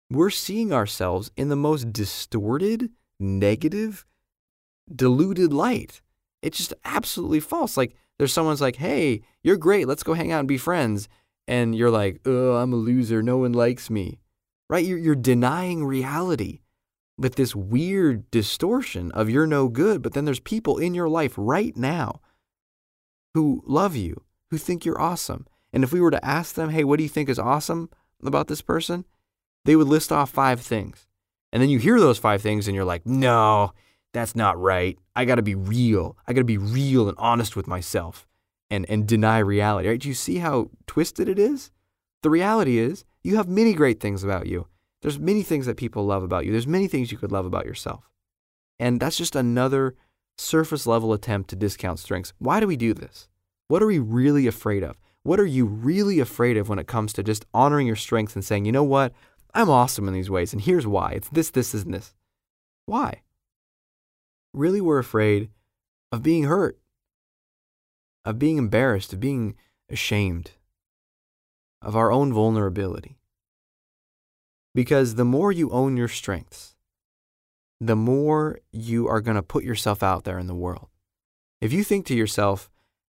We're 0.10 0.30
seeing 0.30 0.72
ourselves 0.72 1.30
in 1.36 1.50
the 1.50 1.58
most 1.58 1.92
distorted, 1.92 2.90
negative, 3.20 4.06
deluded 4.94 5.52
light. 5.52 6.02
It's 6.42 6.58
just 6.58 6.74
absolutely 6.86 7.42
false. 7.42 7.76
Like 7.76 7.96
there's 8.18 8.34
someone's 8.34 8.62
like, 8.62 8.78
"Hey, 8.78 9.24
you're 9.44 9.58
great. 9.58 9.90
Let's 9.90 10.04
go 10.04 10.14
hang 10.14 10.32
out 10.32 10.40
and 10.40 10.48
be 10.48 10.58
friends." 10.58 11.10
And 11.48 11.76
you're 11.76 11.92
like, 11.92 12.22
"Oh, 12.26 12.56
I'm 12.56 12.72
a 12.72 12.78
loser. 12.78 13.22
No 13.22 13.38
one 13.38 13.52
likes 13.52 13.90
me." 13.90 14.20
Right? 14.70 14.86
You're, 14.86 14.98
you're 14.98 15.16
denying 15.16 15.84
reality 15.84 16.62
with 17.22 17.36
this 17.36 17.56
weird 17.56 18.30
distortion 18.32 19.12
of 19.12 19.30
you're 19.30 19.48
no 19.48 19.68
good, 19.68 20.02
but 20.02 20.14
then 20.14 20.26
there's 20.26 20.40
people 20.40 20.78
in 20.78 20.94
your 20.94 21.10
life 21.10 21.34
right 21.38 21.76
now 21.78 22.20
who 23.34 23.64
love 23.66 23.96
you, 23.96 24.24
who 24.50 24.58
think 24.58 24.84
you're 24.84 25.00
awesome. 25.00 25.46
And 25.72 25.84
if 25.84 25.94
we 25.94 26.02
were 26.02 26.12
to 26.12 26.26
ask 26.26 26.56
them, 26.56 26.70
hey, 26.70 26.84
what 26.84 26.98
do 26.98 27.04
you 27.04 27.10
think 27.10 27.30
is 27.30 27.40
awesome 27.40 27.90
about 28.24 28.48
this 28.48 28.62
person? 28.62 29.06
They 29.66 29.76
would 29.76 29.88
list 29.88 30.12
off 30.12 30.30
five 30.30 30.60
things. 30.60 31.08
And 31.54 31.62
then 31.62 31.70
you 31.70 31.80
hear 31.80 32.00
those 32.00 32.18
five 32.18 32.42
things 32.42 32.68
and 32.68 32.76
you're 32.76 32.86
like, 32.86 33.06
no, 33.06 33.74
that's 34.14 34.36
not 34.36 34.60
right. 34.60 34.98
I 35.16 35.26
got 35.26 35.36
to 35.36 35.42
be 35.42 35.56
real. 35.56 36.18
I 36.28 36.34
got 36.34 36.42
to 36.42 36.46
be 36.46 36.58
real 36.58 37.08
and 37.08 37.18
honest 37.18 37.56
with 37.56 37.68
myself 37.68 38.28
and, 38.70 38.86
and 38.90 39.08
deny 39.08 39.40
reality. 39.40 39.90
Right? 39.90 40.00
Do 40.00 40.08
you 40.08 40.14
see 40.14 40.38
how 40.38 40.72
twisted 40.88 41.30
it 41.30 41.40
is? 41.40 41.72
The 42.24 42.30
reality 42.30 42.78
is 42.78 43.06
you 43.24 43.38
have 43.38 43.48
many 43.48 43.74
great 43.74 44.00
things 44.00 44.24
about 44.24 44.48
you. 44.48 44.68
There's 45.02 45.20
many 45.20 45.44
things 45.44 45.66
that 45.66 45.78
people 45.78 46.06
love 46.06 46.24
about 46.24 46.46
you. 46.46 46.52
There's 46.52 46.68
many 46.68 46.88
things 46.88 47.12
you 47.12 47.18
could 47.18 47.32
love 47.32 47.46
about 47.46 47.66
yourself. 47.66 48.10
And 48.80 49.00
that's 49.00 49.18
just 49.18 49.36
another 49.36 49.96
surface 50.38 50.86
level 50.88 51.14
attempt 51.14 51.50
to 51.50 51.56
discount 51.56 52.00
strengths. 52.00 52.34
Why 52.40 52.60
do 52.60 52.68
we 52.68 52.78
do 52.78 52.94
this? 52.94 53.28
What 53.68 53.82
are 53.82 53.88
we 53.88 54.00
really 54.00 54.48
afraid 54.48 54.84
of? 54.84 54.98
What 55.24 55.40
are 55.40 55.46
you 55.46 55.66
really 55.66 56.20
afraid 56.20 56.58
of 56.58 56.68
when 56.68 56.80
it 56.80 56.88
comes 56.88 57.14
to 57.14 57.24
just 57.24 57.46
honoring 57.54 57.88
your 57.88 57.96
strengths 57.96 58.36
and 58.36 58.44
saying, 58.44 58.66
you 58.66 58.72
know 58.72 58.84
what? 58.84 59.14
I'm 59.54 59.70
awesome 59.70 60.08
in 60.08 60.14
these 60.14 60.30
ways, 60.30 60.54
and 60.54 60.62
here's 60.62 60.88
why. 60.88 61.12
It's 61.12 61.30
this, 61.30 61.50
this, 61.50 61.74
and 61.74 61.94
this. 61.94 62.14
Why? 62.86 63.22
Really, 64.54 64.82
we're 64.82 65.00
afraid 65.00 65.50
of 66.12 66.24
being 66.24 66.46
hurt, 66.46 66.80
of 68.26 68.40
being 68.40 68.58
embarrassed, 68.58 69.14
of 69.14 69.20
being 69.20 69.56
ashamed, 69.90 70.52
of 71.82 71.96
our 71.96 72.12
own 72.12 72.34
vulnerability. 72.34 73.18
Because 74.74 75.16
the 75.16 75.26
more 75.26 75.52
you 75.52 75.70
own 75.70 75.98
your 75.98 76.08
strengths, 76.08 76.76
the 77.80 77.96
more 77.96 78.60
you 78.72 79.08
are 79.08 79.22
going 79.22 79.36
to 79.36 79.44
put 79.44 79.64
yourself 79.64 80.04
out 80.04 80.24
there 80.24 80.40
in 80.40 80.48
the 80.48 80.56
world. 80.56 80.88
If 81.60 81.74
you 81.74 81.84
think 81.84 82.06
to 82.06 82.16
yourself, 82.16 82.70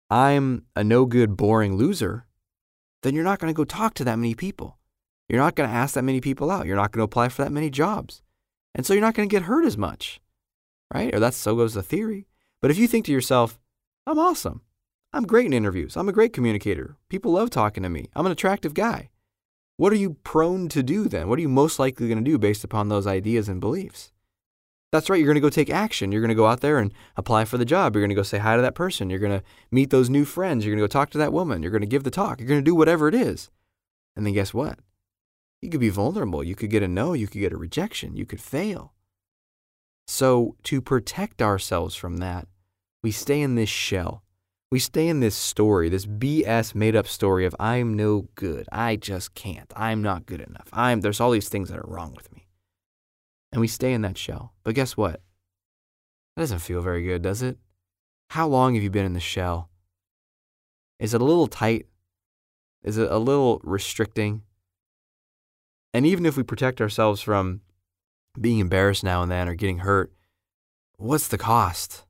I'm 0.09 0.65
a 0.75 0.83
no 0.83 1.05
good, 1.05 1.37
boring 1.37 1.77
loser, 1.77 2.25
then 3.03 3.15
you're 3.15 3.23
not 3.23 3.39
going 3.39 3.53
to 3.53 3.57
go 3.57 3.63
talk 3.63 3.93
to 3.95 4.03
that 4.03 4.17
many 4.17 4.33
people. 4.33 4.79
You're 5.29 5.41
not 5.41 5.55
going 5.55 5.69
to 5.69 5.75
ask 5.75 5.95
that 5.95 6.03
many 6.03 6.21
people 6.21 6.51
out. 6.51 6.65
You're 6.65 6.75
not 6.75 6.91
going 6.91 7.01
to 7.01 7.05
apply 7.05 7.29
for 7.29 7.43
that 7.43 7.51
many 7.51 7.69
jobs. 7.69 8.21
And 8.73 8.85
so 8.85 8.93
you're 8.93 9.01
not 9.01 9.13
going 9.13 9.29
to 9.29 9.33
get 9.33 9.43
hurt 9.43 9.65
as 9.65 9.77
much, 9.77 10.19
right? 10.93 11.13
Or 11.13 11.19
that's 11.19 11.37
so 11.37 11.55
goes 11.55 11.73
the 11.73 11.81
theory. 11.81 12.27
But 12.61 12.71
if 12.71 12.77
you 12.77 12.87
think 12.87 13.05
to 13.05 13.11
yourself, 13.11 13.59
I'm 14.05 14.19
awesome. 14.19 14.61
I'm 15.13 15.25
great 15.25 15.45
in 15.45 15.53
interviews. 15.53 15.95
I'm 15.95 16.09
a 16.09 16.13
great 16.13 16.33
communicator. 16.33 16.97
People 17.09 17.31
love 17.31 17.49
talking 17.49 17.83
to 17.83 17.89
me. 17.89 18.09
I'm 18.15 18.25
an 18.25 18.31
attractive 18.31 18.73
guy. 18.73 19.09
What 19.77 19.91
are 19.91 19.97
you 19.97 20.15
prone 20.23 20.69
to 20.69 20.81
do 20.81 21.07
then? 21.07 21.27
What 21.27 21.37
are 21.37 21.41
you 21.41 21.49
most 21.49 21.79
likely 21.79 22.07
going 22.07 22.23
to 22.23 22.31
do 22.31 22.37
based 22.37 22.63
upon 22.63 22.87
those 22.87 23.05
ideas 23.05 23.49
and 23.49 23.59
beliefs? 23.59 24.11
That's 24.91 25.09
right, 25.09 25.17
you're 25.17 25.27
going 25.27 25.35
to 25.35 25.41
go 25.41 25.49
take 25.49 25.69
action. 25.69 26.11
You're 26.11 26.21
going 26.21 26.29
to 26.29 26.35
go 26.35 26.45
out 26.45 26.61
there 26.61 26.79
and 26.79 26.93
apply 27.17 27.43
for 27.43 27.57
the 27.57 27.65
job. 27.65 27.93
You're 27.93 28.01
going 28.01 28.09
to 28.09 28.15
go 28.15 28.23
say 28.23 28.37
hi 28.37 28.55
to 28.55 28.61
that 28.61 28.75
person. 28.75 29.09
You're 29.09 29.19
going 29.19 29.37
to 29.37 29.45
meet 29.69 29.89
those 29.89 30.09
new 30.09 30.23
friends. 30.23 30.63
You're 30.63 30.73
going 30.73 30.81
to 30.81 30.83
go 30.83 30.99
talk 30.99 31.09
to 31.09 31.17
that 31.17 31.33
woman. 31.33 31.61
You're 31.61 31.71
going 31.71 31.81
to 31.81 31.87
give 31.87 32.03
the 32.03 32.11
talk. 32.11 32.39
You're 32.39 32.47
going 32.47 32.61
to 32.61 32.65
do 32.65 32.75
whatever 32.75 33.09
it 33.09 33.15
is. 33.15 33.49
And 34.15 34.25
then 34.25 34.33
guess 34.33 34.53
what? 34.53 34.79
You 35.61 35.69
could 35.69 35.81
be 35.81 35.89
vulnerable. 35.89 36.43
You 36.43 36.55
could 36.55 36.69
get 36.69 36.83
a 36.83 36.87
no. 36.87 37.11
You 37.11 37.27
could 37.27 37.41
get 37.41 37.51
a 37.51 37.57
rejection. 37.57 38.15
You 38.15 38.25
could 38.25 38.39
fail. 38.39 38.93
So, 40.07 40.55
to 40.63 40.81
protect 40.81 41.41
ourselves 41.41 41.95
from 41.95 42.17
that, 42.17 42.47
we 43.03 43.11
stay 43.11 43.41
in 43.41 43.55
this 43.55 43.69
shell 43.69 44.23
we 44.75 44.79
stay 44.79 45.07
in 45.07 45.21
this 45.21 45.37
story, 45.37 45.87
this 45.87 46.05
BS 46.05 46.75
made 46.75 46.97
up 46.97 47.07
story 47.07 47.45
of 47.45 47.55
I'm 47.57 47.95
no 47.95 48.27
good. 48.35 48.67
I 48.73 48.97
just 48.97 49.33
can't. 49.33 49.71
I'm 49.73 50.01
not 50.01 50.25
good 50.25 50.41
enough. 50.41 50.67
I'm 50.73 50.99
there's 50.99 51.21
all 51.21 51.31
these 51.31 51.47
things 51.47 51.69
that 51.69 51.79
are 51.79 51.87
wrong 51.87 52.13
with 52.13 52.29
me. 52.33 52.49
And 53.53 53.61
we 53.61 53.69
stay 53.69 53.93
in 53.93 54.01
that 54.01 54.17
shell. 54.17 54.53
But 54.65 54.75
guess 54.75 54.97
what? 54.97 55.21
That 56.35 56.41
doesn't 56.41 56.59
feel 56.59 56.81
very 56.81 57.03
good, 57.03 57.21
does 57.21 57.41
it? 57.41 57.57
How 58.31 58.49
long 58.49 58.73
have 58.73 58.83
you 58.83 58.89
been 58.89 59.05
in 59.05 59.13
the 59.13 59.21
shell? 59.21 59.69
Is 60.99 61.13
it 61.13 61.21
a 61.21 61.23
little 61.23 61.47
tight? 61.47 61.85
Is 62.83 62.97
it 62.97 63.09
a 63.09 63.17
little 63.17 63.61
restricting? 63.63 64.41
And 65.93 66.05
even 66.05 66.25
if 66.25 66.35
we 66.35 66.43
protect 66.43 66.81
ourselves 66.81 67.21
from 67.21 67.61
being 68.37 68.59
embarrassed 68.59 69.05
now 69.05 69.21
and 69.21 69.31
then 69.31 69.47
or 69.47 69.55
getting 69.55 69.77
hurt, 69.77 70.11
what's 70.97 71.29
the 71.29 71.37
cost? 71.37 72.03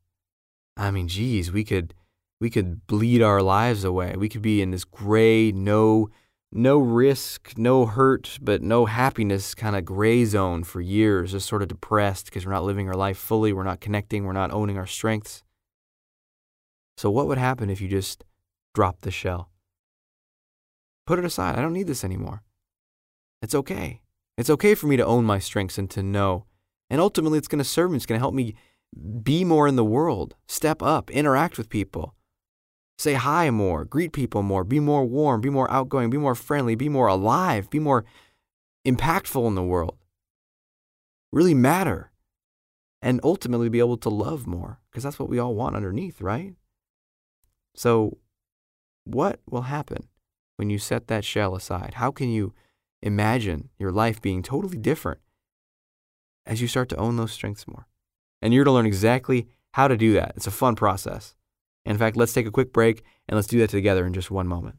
I 0.76 0.90
mean, 0.90 1.08
geez, 1.08 1.52
we 1.52 1.64
could 1.64 1.94
we 2.40 2.50
could 2.50 2.86
bleed 2.88 3.22
our 3.22 3.42
lives 3.42 3.84
away. 3.84 4.16
We 4.18 4.30
could 4.30 4.42
be 4.42 4.62
in 4.62 4.72
this 4.72 4.84
gray, 4.86 5.52
no 5.52 6.10
no 6.52 6.78
risk, 6.78 7.58
no 7.58 7.86
hurt, 7.86 8.40
but 8.42 8.62
no 8.62 8.86
happiness 8.86 9.54
kind 9.54 9.76
of 9.76 9.84
gray 9.84 10.24
zone 10.24 10.64
for 10.64 10.80
years, 10.80 11.34
just 11.34 11.50
sort 11.50 11.62
of 11.62 11.68
depressed 11.68 12.26
because 12.26 12.46
we're 12.46 12.54
not 12.54 12.64
living 12.64 12.88
our 12.88 12.96
life 12.96 13.18
fully, 13.18 13.52
we're 13.52 13.64
not 13.64 13.82
connecting, 13.82 14.24
we're 14.24 14.32
not 14.32 14.54
owning 14.54 14.78
our 14.78 14.86
strengths. 14.88 15.44
So, 16.96 17.12
what 17.12 17.28
would 17.28 17.38
happen 17.38 17.70
if 17.70 17.82
you 17.82 17.90
just 17.90 18.24
dropped 18.74 19.02
the 19.02 19.12
shell? 19.12 19.50
Put 21.06 21.20
it 21.20 21.26
aside. 21.26 21.58
I 21.58 21.62
don't 21.62 21.74
need 21.74 21.88
this 21.88 22.06
anymore. 22.06 22.42
It's 23.42 23.54
okay. 23.54 24.02
It's 24.38 24.50
okay 24.50 24.76
for 24.76 24.88
me 24.88 24.98
to 24.98 25.06
own 25.06 25.26
my 25.26 25.40
strengths 25.40 25.78
and 25.78 25.90
to 25.92 26.02
know. 26.02 26.46
And 26.90 27.02
ultimately, 27.02 27.38
it's 27.38 27.48
going 27.50 27.60
to 27.60 27.66
serve 27.66 27.92
me. 27.92 27.98
It's 27.98 28.06
going 28.06 28.18
to 28.18 28.24
help 28.24 28.34
me 28.34 28.56
be 29.24 29.44
more 29.44 29.68
in 29.68 29.76
the 29.76 29.84
world, 29.84 30.36
step 30.48 30.82
up, 30.82 31.12
interact 31.12 31.58
with 31.58 31.70
people. 31.70 32.15
Say 32.98 33.14
hi 33.14 33.50
more, 33.50 33.84
greet 33.84 34.14
people 34.14 34.42
more, 34.42 34.64
be 34.64 34.80
more 34.80 35.06
warm, 35.06 35.42
be 35.42 35.50
more 35.50 35.70
outgoing, 35.70 36.10
be 36.10 36.18
more 36.18 36.36
friendly, 36.36 36.76
be 36.76 36.88
more 36.90 37.08
alive, 37.08 37.70
be 37.70 37.80
more 37.80 38.06
impactful 38.86 39.46
in 39.48 39.56
the 39.56 39.64
world. 39.64 39.98
Really 41.32 41.54
matter. 41.54 42.12
And 43.02 43.20
ultimately 43.24 43.70
be 43.70 43.80
able 43.80 43.98
to 43.98 44.10
love 44.10 44.48
more, 44.48 44.80
because 44.90 45.04
that's 45.04 45.20
what 45.20 45.30
we 45.30 45.38
all 45.38 45.54
want 45.54 45.76
underneath, 45.76 46.22
right? 46.22 46.56
So, 47.76 48.18
what 49.04 49.40
will 49.48 49.64
happen 49.64 50.08
when 50.56 50.70
you 50.70 50.80
set 50.80 51.08
that 51.08 51.26
shell 51.26 51.56
aside? 51.56 51.96
How 51.96 52.10
can 52.10 52.30
you 52.30 52.54
imagine 53.04 53.70
your 53.78 53.92
life 53.92 54.22
being 54.22 54.42
totally 54.42 54.78
different 54.78 55.20
as 56.48 56.62
you 56.62 56.68
start 56.68 56.90
to 56.90 56.98
own 56.98 57.18
those 57.18 57.34
strengths 57.34 57.68
more? 57.68 57.86
And 58.42 58.54
you're 58.54 58.64
to 58.64 58.72
learn 58.72 58.88
exactly 58.88 59.48
how 59.74 59.88
to 59.88 59.98
do 59.98 60.14
that. 60.14 60.34
It's 60.36 60.48
a 60.48 60.52
fun 60.52 60.76
process. 60.76 61.36
In 61.86 61.98
fact, 61.98 62.18
let's 62.18 62.34
take 62.34 62.48
a 62.48 62.52
quick 62.52 62.74
break 62.74 63.04
and 63.28 63.36
let's 63.36 63.48
do 63.48 63.60
that 63.60 63.70
together 63.70 64.06
in 64.06 64.14
just 64.14 64.32
one 64.32 64.48
moment. 64.48 64.78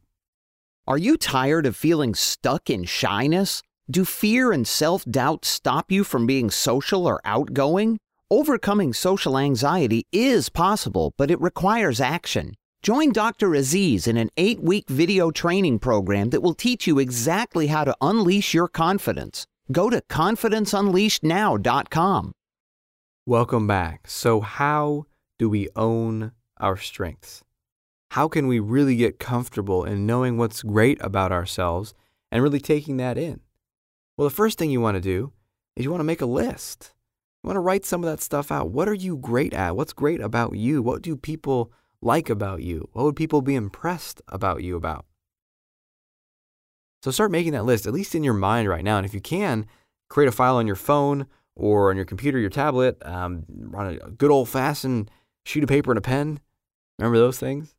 Are 0.86 0.98
you 0.98 1.16
tired 1.16 1.66
of 1.66 1.76
feeling 1.76 2.14
stuck 2.14 2.70
in 2.70 2.84
shyness? 2.84 3.62
Do 3.90 4.04
fear 4.04 4.52
and 4.52 4.66
self 4.66 5.04
doubt 5.04 5.44
stop 5.44 5.92
you 5.92 6.04
from 6.04 6.26
being 6.26 6.50
social 6.50 7.06
or 7.06 7.20
outgoing? 7.25 7.98
Overcoming 8.30 8.92
social 8.92 9.38
anxiety 9.38 10.06
is 10.10 10.48
possible, 10.48 11.14
but 11.16 11.30
it 11.30 11.40
requires 11.40 12.00
action. 12.00 12.54
Join 12.82 13.12
Dr. 13.12 13.54
Aziz 13.54 14.06
in 14.06 14.16
an 14.16 14.30
eight 14.36 14.60
week 14.60 14.88
video 14.88 15.30
training 15.30 15.80
program 15.80 16.30
that 16.30 16.40
will 16.40 16.54
teach 16.54 16.86
you 16.86 16.98
exactly 16.98 17.66
how 17.68 17.84
to 17.84 17.94
unleash 18.00 18.54
your 18.54 18.68
confidence. 18.68 19.46
Go 19.70 19.90
to 19.90 20.00
confidenceunleashednow.com. 20.02 22.32
Welcome 23.26 23.66
back. 23.66 24.06
So, 24.06 24.40
how 24.40 25.06
do 25.38 25.48
we 25.48 25.68
own 25.75 26.32
our 26.58 26.76
strengths? 26.76 27.42
How 28.12 28.28
can 28.28 28.46
we 28.46 28.60
really 28.60 28.96
get 28.96 29.18
comfortable 29.18 29.84
in 29.84 30.06
knowing 30.06 30.38
what's 30.38 30.62
great 30.62 30.98
about 31.02 31.32
ourselves 31.32 31.94
and 32.30 32.42
really 32.42 32.60
taking 32.60 32.96
that 32.98 33.18
in? 33.18 33.40
Well, 34.16 34.28
the 34.28 34.34
first 34.34 34.58
thing 34.58 34.70
you 34.70 34.80
want 34.80 34.96
to 34.96 35.00
do 35.00 35.32
is 35.76 35.84
you 35.84 35.90
want 35.90 36.00
to 36.00 36.04
make 36.04 36.22
a 36.22 36.26
list. 36.26 36.94
You 37.42 37.48
want 37.48 37.56
to 37.56 37.60
write 37.60 37.84
some 37.84 38.02
of 38.02 38.10
that 38.10 38.22
stuff 38.22 38.50
out. 38.50 38.70
What 38.70 38.88
are 38.88 38.94
you 38.94 39.16
great 39.16 39.52
at? 39.52 39.76
What's 39.76 39.92
great 39.92 40.20
about 40.20 40.56
you? 40.56 40.82
What 40.82 41.02
do 41.02 41.16
people 41.16 41.72
like 42.00 42.30
about 42.30 42.62
you? 42.62 42.88
What 42.92 43.04
would 43.04 43.16
people 43.16 43.42
be 43.42 43.54
impressed 43.54 44.22
about 44.28 44.62
you 44.62 44.76
about? 44.76 45.04
So 47.02 47.10
start 47.10 47.30
making 47.30 47.52
that 47.52 47.64
list, 47.64 47.86
at 47.86 47.92
least 47.92 48.14
in 48.14 48.25
your 48.25 48.34
mind 48.34 48.68
right 48.68 48.82
now. 48.82 48.96
And 48.96 49.06
if 49.06 49.14
you 49.14 49.20
can, 49.20 49.66
create 50.08 50.28
a 50.28 50.32
file 50.32 50.56
on 50.56 50.66
your 50.66 50.76
phone 50.76 51.26
or 51.54 51.90
on 51.90 51.96
your 51.96 52.04
computer, 52.04 52.38
your 52.38 52.50
tablet, 52.50 52.96
um, 53.04 53.44
a 53.78 54.10
good 54.10 54.30
old 54.30 54.48
fashioned 54.48 55.10
sheet 55.44 55.62
of 55.62 55.68
paper 55.68 55.90
and 55.90 55.98
a 55.98 56.02
pen. 56.02 56.40
Remember 56.98 57.18
those 57.18 57.38
things? 57.38 57.74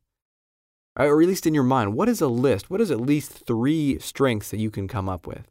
Right, 0.98 1.06
or 1.06 1.22
at 1.22 1.28
least 1.28 1.46
in 1.46 1.54
your 1.54 1.64
mind, 1.64 1.94
what 1.94 2.08
is 2.08 2.20
a 2.20 2.28
list? 2.28 2.70
What 2.70 2.80
is 2.80 2.90
at 2.90 3.00
least 3.00 3.46
three 3.46 3.98
strengths 4.00 4.50
that 4.50 4.58
you 4.58 4.70
can 4.70 4.88
come 4.88 5.08
up 5.08 5.26
with? 5.26 5.50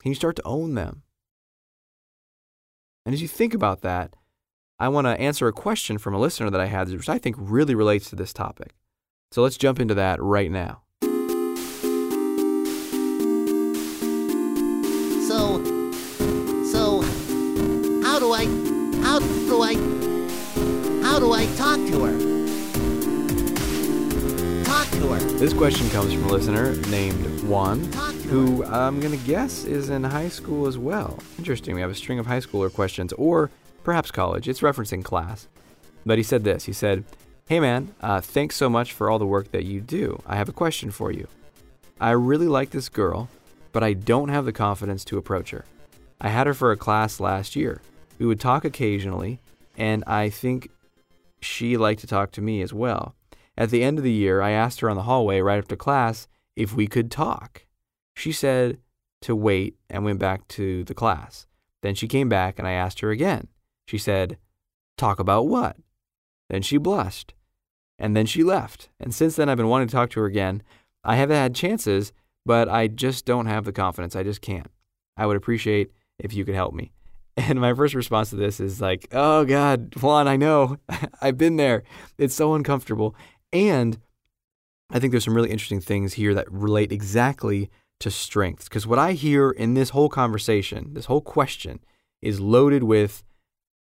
Can 0.00 0.10
you 0.10 0.14
start 0.14 0.36
to 0.36 0.46
own 0.46 0.74
them? 0.74 1.02
And 3.04 3.14
as 3.14 3.22
you 3.22 3.28
think 3.28 3.54
about 3.54 3.82
that, 3.82 4.14
I 4.78 4.88
want 4.88 5.06
to 5.06 5.20
answer 5.20 5.48
a 5.48 5.52
question 5.52 5.96
from 5.96 6.14
a 6.14 6.18
listener 6.18 6.50
that 6.50 6.60
I 6.60 6.66
had, 6.66 6.90
which 6.90 7.08
I 7.08 7.18
think 7.18 7.36
really 7.38 7.74
relates 7.74 8.10
to 8.10 8.16
this 8.16 8.32
topic. 8.32 8.74
So 9.32 9.42
let's 9.42 9.56
jump 9.56 9.80
into 9.80 9.94
that 9.94 10.20
right 10.20 10.50
now. 10.50 10.82
So, 15.26 15.62
so, 16.64 17.02
how 18.02 18.18
do 18.18 18.32
I, 18.32 18.44
how 19.02 19.18
do 19.18 19.62
I, 19.62 19.74
how 21.16 21.20
do 21.20 21.32
I 21.32 21.46
talk 21.56 21.78
to 21.78 22.04
her? 22.04 22.12
Talk 24.64 24.86
to 25.00 25.14
her. 25.14 25.20
This 25.38 25.54
question 25.54 25.88
comes 25.88 26.12
from 26.12 26.24
a 26.24 26.28
listener 26.28 26.76
named 26.90 27.42
Juan, 27.48 27.84
who 28.24 28.62
I'm 28.66 29.00
going 29.00 29.18
to 29.18 29.26
guess 29.26 29.64
is 29.64 29.88
in 29.88 30.04
high 30.04 30.28
school 30.28 30.66
as 30.66 30.76
well. 30.76 31.18
Interesting. 31.38 31.74
We 31.74 31.80
have 31.80 31.90
a 31.90 31.94
string 31.94 32.18
of 32.18 32.26
high 32.26 32.40
schooler 32.40 32.70
questions, 32.70 33.14
or 33.14 33.50
perhaps 33.82 34.10
college. 34.10 34.46
It's 34.46 34.60
referencing 34.60 35.02
class. 35.02 35.48
But 36.04 36.18
he 36.18 36.22
said 36.22 36.44
this 36.44 36.66
He 36.66 36.74
said, 36.74 37.02
Hey 37.48 37.60
man, 37.60 37.94
uh, 38.02 38.20
thanks 38.20 38.54
so 38.54 38.68
much 38.68 38.92
for 38.92 39.08
all 39.08 39.18
the 39.18 39.24
work 39.24 39.52
that 39.52 39.64
you 39.64 39.80
do. 39.80 40.22
I 40.26 40.36
have 40.36 40.50
a 40.50 40.52
question 40.52 40.90
for 40.90 41.10
you. 41.10 41.28
I 41.98 42.10
really 42.10 42.46
like 42.46 42.68
this 42.68 42.90
girl, 42.90 43.30
but 43.72 43.82
I 43.82 43.94
don't 43.94 44.28
have 44.28 44.44
the 44.44 44.52
confidence 44.52 45.02
to 45.06 45.16
approach 45.16 45.48
her. 45.48 45.64
I 46.20 46.28
had 46.28 46.46
her 46.46 46.52
for 46.52 46.72
a 46.72 46.76
class 46.76 47.20
last 47.20 47.56
year. 47.56 47.80
We 48.18 48.26
would 48.26 48.38
talk 48.38 48.66
occasionally, 48.66 49.40
and 49.78 50.04
I 50.06 50.28
think 50.28 50.68
she 51.46 51.76
liked 51.76 52.00
to 52.00 52.06
talk 52.06 52.32
to 52.32 52.42
me 52.42 52.60
as 52.60 52.74
well. 52.74 53.14
At 53.56 53.70
the 53.70 53.82
end 53.82 53.98
of 53.98 54.04
the 54.04 54.12
year, 54.12 54.42
I 54.42 54.50
asked 54.50 54.80
her 54.80 54.90
on 54.90 54.96
the 54.96 55.04
hallway 55.04 55.40
right 55.40 55.58
after 55.58 55.76
class 55.76 56.28
if 56.54 56.74
we 56.74 56.86
could 56.86 57.10
talk. 57.10 57.66
She 58.14 58.32
said 58.32 58.78
to 59.22 59.34
wait 59.34 59.76
and 59.88 60.04
went 60.04 60.18
back 60.18 60.46
to 60.48 60.84
the 60.84 60.94
class. 60.94 61.46
Then 61.82 61.94
she 61.94 62.08
came 62.08 62.28
back 62.28 62.58
and 62.58 62.66
I 62.66 62.72
asked 62.72 63.00
her 63.00 63.10
again. 63.10 63.48
She 63.86 63.98
said, 63.98 64.38
Talk 64.98 65.18
about 65.18 65.46
what? 65.46 65.76
Then 66.50 66.62
she 66.62 66.78
blushed. 66.78 67.34
And 67.98 68.16
then 68.16 68.26
she 68.26 68.42
left. 68.42 68.88
And 69.00 69.14
since 69.14 69.36
then, 69.36 69.48
I've 69.48 69.56
been 69.56 69.68
wanting 69.68 69.88
to 69.88 69.92
talk 69.92 70.10
to 70.10 70.20
her 70.20 70.26
again. 70.26 70.62
I 71.04 71.16
haven't 71.16 71.36
had 71.36 71.54
chances, 71.54 72.12
but 72.44 72.68
I 72.68 72.88
just 72.88 73.24
don't 73.24 73.46
have 73.46 73.64
the 73.64 73.72
confidence. 73.72 74.16
I 74.16 74.22
just 74.22 74.42
can't. 74.42 74.70
I 75.16 75.26
would 75.26 75.36
appreciate 75.36 75.92
if 76.18 76.34
you 76.34 76.44
could 76.44 76.54
help 76.54 76.74
me. 76.74 76.92
And 77.48 77.60
my 77.60 77.74
first 77.74 77.94
response 77.94 78.30
to 78.30 78.36
this 78.36 78.60
is 78.60 78.80
like, 78.80 79.08
oh 79.12 79.44
God, 79.44 79.94
Juan, 80.00 80.26
I 80.26 80.36
know. 80.36 80.78
I've 81.20 81.36
been 81.36 81.56
there. 81.56 81.82
It's 82.16 82.34
so 82.34 82.54
uncomfortable. 82.54 83.14
And 83.52 83.98
I 84.90 84.98
think 84.98 85.10
there's 85.10 85.24
some 85.24 85.34
really 85.34 85.50
interesting 85.50 85.80
things 85.82 86.14
here 86.14 86.32
that 86.32 86.50
relate 86.50 86.92
exactly 86.92 87.70
to 88.00 88.10
strengths. 88.10 88.68
Because 88.68 88.86
what 88.86 88.98
I 88.98 89.12
hear 89.12 89.50
in 89.50 89.74
this 89.74 89.90
whole 89.90 90.08
conversation, 90.08 90.94
this 90.94 91.06
whole 91.06 91.20
question, 91.20 91.80
is 92.22 92.40
loaded 92.40 92.84
with 92.84 93.22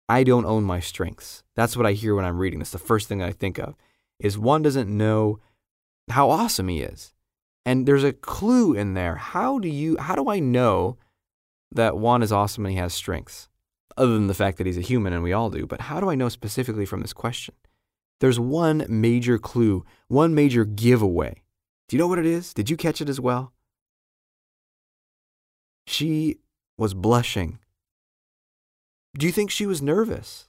I 0.09 0.23
don't 0.23 0.45
own 0.45 0.63
my 0.63 0.79
strengths. 0.79 1.43
That's 1.55 1.77
what 1.77 1.85
I 1.85 1.93
hear 1.93 2.15
when 2.15 2.25
I'm 2.25 2.39
reading 2.39 2.59
this. 2.59 2.71
The 2.71 2.79
first 2.79 3.07
thing 3.07 3.21
I 3.21 3.31
think 3.31 3.57
of 3.57 3.75
is 4.19 4.37
Juan 4.37 4.63
doesn't 4.63 4.89
know 4.89 5.39
how 6.09 6.29
awesome 6.29 6.67
he 6.67 6.81
is. 6.81 7.13
And 7.65 7.85
there's 7.85 8.03
a 8.03 8.13
clue 8.13 8.73
in 8.73 8.95
there. 8.95 9.15
How 9.15 9.59
do 9.59 9.67
you 9.69 9.97
how 9.97 10.15
do 10.15 10.29
I 10.29 10.39
know 10.39 10.97
that 11.71 11.97
Juan 11.97 12.23
is 12.23 12.31
awesome 12.31 12.65
and 12.65 12.73
he 12.73 12.79
has 12.79 12.93
strengths? 12.93 13.47
Other 13.97 14.13
than 14.13 14.27
the 14.27 14.33
fact 14.33 14.57
that 14.57 14.67
he's 14.67 14.77
a 14.77 14.81
human 14.81 15.13
and 15.13 15.23
we 15.23 15.33
all 15.33 15.49
do, 15.49 15.65
but 15.65 15.81
how 15.81 15.99
do 15.99 16.09
I 16.09 16.15
know 16.15 16.29
specifically 16.29 16.85
from 16.85 17.01
this 17.01 17.13
question? 17.13 17.55
There's 18.19 18.39
one 18.39 18.85
major 18.87 19.37
clue, 19.37 19.85
one 20.07 20.33
major 20.33 20.65
giveaway. 20.65 21.43
Do 21.87 21.95
you 21.95 21.99
know 21.99 22.07
what 22.07 22.19
it 22.19 22.25
is? 22.25 22.53
Did 22.53 22.69
you 22.69 22.77
catch 22.77 23.01
it 23.01 23.09
as 23.09 23.19
well? 23.19 23.53
She 25.87 26.37
was 26.77 26.93
blushing. 26.93 27.59
Do 29.17 29.25
you 29.25 29.31
think 29.31 29.49
she 29.49 29.65
was 29.65 29.81
nervous? 29.81 30.47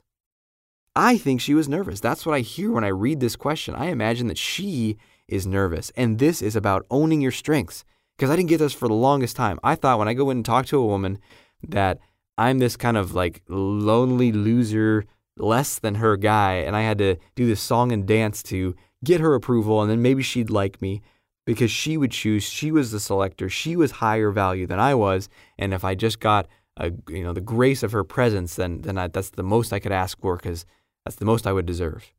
I 0.95 1.17
think 1.17 1.41
she 1.41 1.55
was 1.55 1.69
nervous. 1.69 2.01
That's 2.01 2.27
what 2.27 2.35
I 2.35 2.41
hear 2.41 2.71
when 2.71 2.85
I 2.85 2.89
read 2.89 3.21
this 3.21 3.37
question. 3.37 3.75
I 3.75 3.87
imagine 3.87 4.27
that 4.27 4.39
she 4.39 4.99
is 5.29 5.47
nervous. 5.47 5.91
And 5.97 6.19
this 6.19 6.43
is 6.43 6.57
about 6.57 6.85
owning 6.91 7.21
your 7.21 7.33
strengths. 7.33 7.85
Because 8.21 8.31
I 8.31 8.37
didn't 8.37 8.51
get 8.51 8.59
this 8.59 8.75
for 8.75 8.87
the 8.87 8.93
longest 8.93 9.35
time. 9.35 9.59
I 9.65 9.75
thought 9.77 9.99
when 9.99 10.07
I 10.07 10.13
go 10.13 10.29
in 10.29 10.37
and 10.37 10.45
talk 10.45 10.67
to 10.67 10.79
a 10.79 10.85
woman 10.85 11.19
that 11.67 12.01
I'm 12.37 12.59
this 12.59 12.77
kind 12.77 12.99
of 12.99 13.15
like 13.15 13.41
lonely 13.49 14.31
loser, 14.31 15.07
less 15.39 15.79
than 15.79 15.95
her 15.95 16.19
guy, 16.19 16.57
and 16.57 16.77
I 16.77 16.83
had 16.83 16.99
to 16.99 17.17
do 17.35 17.47
this 17.47 17.63
song 17.63 17.93
and 17.93 18.07
dance 18.07 18.43
to 18.43 18.77
get 19.03 19.23
her 19.23 19.35
approval, 19.35 19.81
and 19.81 19.91
then 19.91 20.03
maybe 20.03 20.23
she'd 20.23 20.51
like 20.51 20.83
me 20.83 21.01
because 21.47 21.71
she 21.71 21.97
would 21.97 22.11
choose. 22.11 22.43
She 22.43 22.71
was 22.71 22.91
the 22.91 23.01
selector. 23.01 23.49
She 23.49 23.75
was 23.75 23.91
higher 23.91 24.31
value 24.31 24.67
than 24.67 24.79
I 24.79 24.95
was, 24.95 25.31
and 25.59 25.73
if 25.73 25.83
I 25.83 25.95
just 25.95 26.21
got 26.21 26.47
a, 26.77 26.93
you 27.09 27.25
know 27.25 27.33
the 27.33 27.41
grace 27.41 27.83
of 27.83 27.93
her 27.93 28.05
presence, 28.05 28.55
then 28.57 28.83
then 28.83 28.99
I, 28.99 29.07
that's 29.09 29.31
the 29.31 29.43
most 29.43 29.73
I 29.73 29.79
could 29.79 29.93
ask 29.93 30.21
for 30.21 30.37
because 30.37 30.67
that's 31.07 31.17
the 31.17 31.25
most 31.25 31.47
I 31.47 31.55
would 31.55 31.65
deserve. 31.65 32.13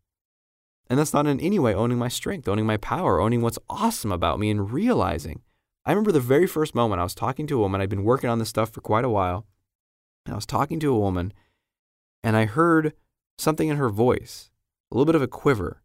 And 0.90 0.98
that's 0.98 1.14
not 1.14 1.28
in 1.28 1.40
any 1.40 1.60
way 1.60 1.76
owning 1.76 2.00
my 2.00 2.08
strength, 2.08 2.48
owning 2.48 2.66
my 2.66 2.78
power, 2.78 3.22
owning 3.22 3.44
what's 3.44 3.60
awesome 3.70 4.12
about 4.12 4.40
me, 4.40 4.50
and 4.50 4.72
realizing. 4.72 5.44
I 5.86 5.92
remember 5.92 6.12
the 6.12 6.20
very 6.20 6.48
first 6.48 6.76
moment 6.76 7.00
I 7.00 7.04
was 7.04 7.16
talking 7.16 7.48
to 7.48 7.58
a 7.58 7.60
woman. 7.60 7.82
I'd 7.82 7.90
been 7.90 8.04
working 8.04 8.30
on 8.30 8.40
this 8.40 8.50
stuff 8.50 8.72
for 8.72 8.82
quite 8.82 9.06
a 9.06 9.10
while. 9.10 9.46
And 10.26 10.34
I 10.34 10.36
was 10.36 10.46
talking 10.46 10.80
to 10.82 10.94
a 10.94 11.00
woman, 11.00 11.34
and 12.24 12.38
I 12.38 12.46
heard 12.46 12.94
something 13.40 13.70
in 13.70 13.78
her 13.78 13.90
voice, 13.90 14.52
a 14.92 14.96
little 14.96 15.08
bit 15.08 15.16
of 15.16 15.24
a 15.24 15.28
quiver. 15.28 15.82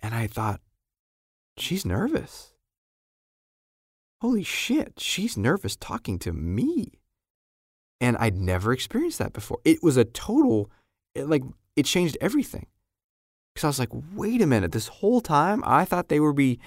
And 0.00 0.14
I 0.14 0.26
thought, 0.26 0.60
she's 1.56 1.84
nervous. 1.84 2.54
Holy 4.20 4.42
shit, 4.42 4.94
she's 4.98 5.36
nervous 5.36 5.76
talking 5.76 6.18
to 6.20 6.32
me. 6.32 7.00
And 8.00 8.16
I'd 8.16 8.36
never 8.36 8.72
experienced 8.72 9.18
that 9.20 9.32
before. 9.32 9.58
It 9.64 9.82
was 9.82 9.96
a 9.96 10.04
total, 10.04 10.70
it, 11.14 11.28
like, 11.28 11.44
it 11.76 11.84
changed 11.84 12.16
everything. 12.20 12.66
Because 13.54 13.64
I 13.64 13.68
was 13.68 13.78
like, 13.78 14.02
wait 14.14 14.42
a 14.42 14.46
minute, 14.46 14.72
this 14.72 14.88
whole 14.88 15.20
time 15.20 15.62
I 15.64 15.84
thought 15.84 16.08
they 16.08 16.20
would 16.20 16.36
be, 16.36 16.58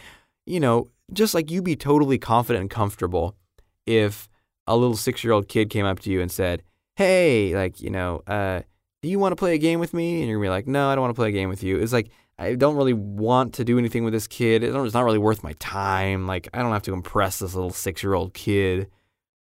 you 0.52 0.60
know, 0.60 0.90
just 1.14 1.34
like 1.34 1.50
you'd 1.50 1.64
be 1.64 1.78
totally 1.78 2.18
confident 2.18 2.62
and 2.62 2.70
comfortable 2.70 3.38
if 3.86 4.28
a 4.68 4.76
little 4.76 4.98
six 4.98 5.24
year 5.24 5.32
old 5.32 5.48
kid 5.48 5.70
came 5.70 5.86
up 5.86 6.00
to 6.02 6.12
you 6.12 6.22
and 6.22 6.30
said, 6.30 6.62
hey, 6.98 7.56
like, 7.56 7.80
you 7.80 7.90
know, 7.90 8.22
uh, 8.28 8.60
do 9.02 9.08
you 9.08 9.18
want 9.18 9.32
to 9.32 9.38
play 9.38 9.56
a 9.56 9.58
game 9.58 9.80
with 9.80 9.94
me? 9.94 10.20
And 10.20 10.30
you're 10.30 10.40
to 10.40 10.44
be 10.44 10.50
like, 10.50 10.68
no, 10.68 10.90
I 10.90 10.96
don't 10.96 11.04
want 11.04 11.16
to 11.16 11.20
play 11.20 11.30
a 11.30 11.32
game 11.32 11.48
with 11.48 11.64
you. 11.64 11.80
It's 11.80 11.94
like, 11.94 12.10
I 12.38 12.56
don't 12.56 12.76
really 12.76 12.94
want 12.94 13.54
to 13.56 13.64
do 13.64 13.80
anything 13.80 14.04
with 14.04 14.14
this 14.14 14.28
kid. 14.28 14.62
It's 14.62 14.94
not 14.94 15.06
really 15.06 15.18
worth 15.18 15.42
my 15.42 15.54
time. 15.54 16.28
Like, 16.28 16.50
I 16.54 16.60
don't 16.62 16.74
have 16.74 16.84
to 16.84 16.94
impress 16.94 17.40
this 17.40 17.56
little 17.56 17.72
six 17.72 18.04
year 18.04 18.14
old 18.14 18.34
kid, 18.34 18.90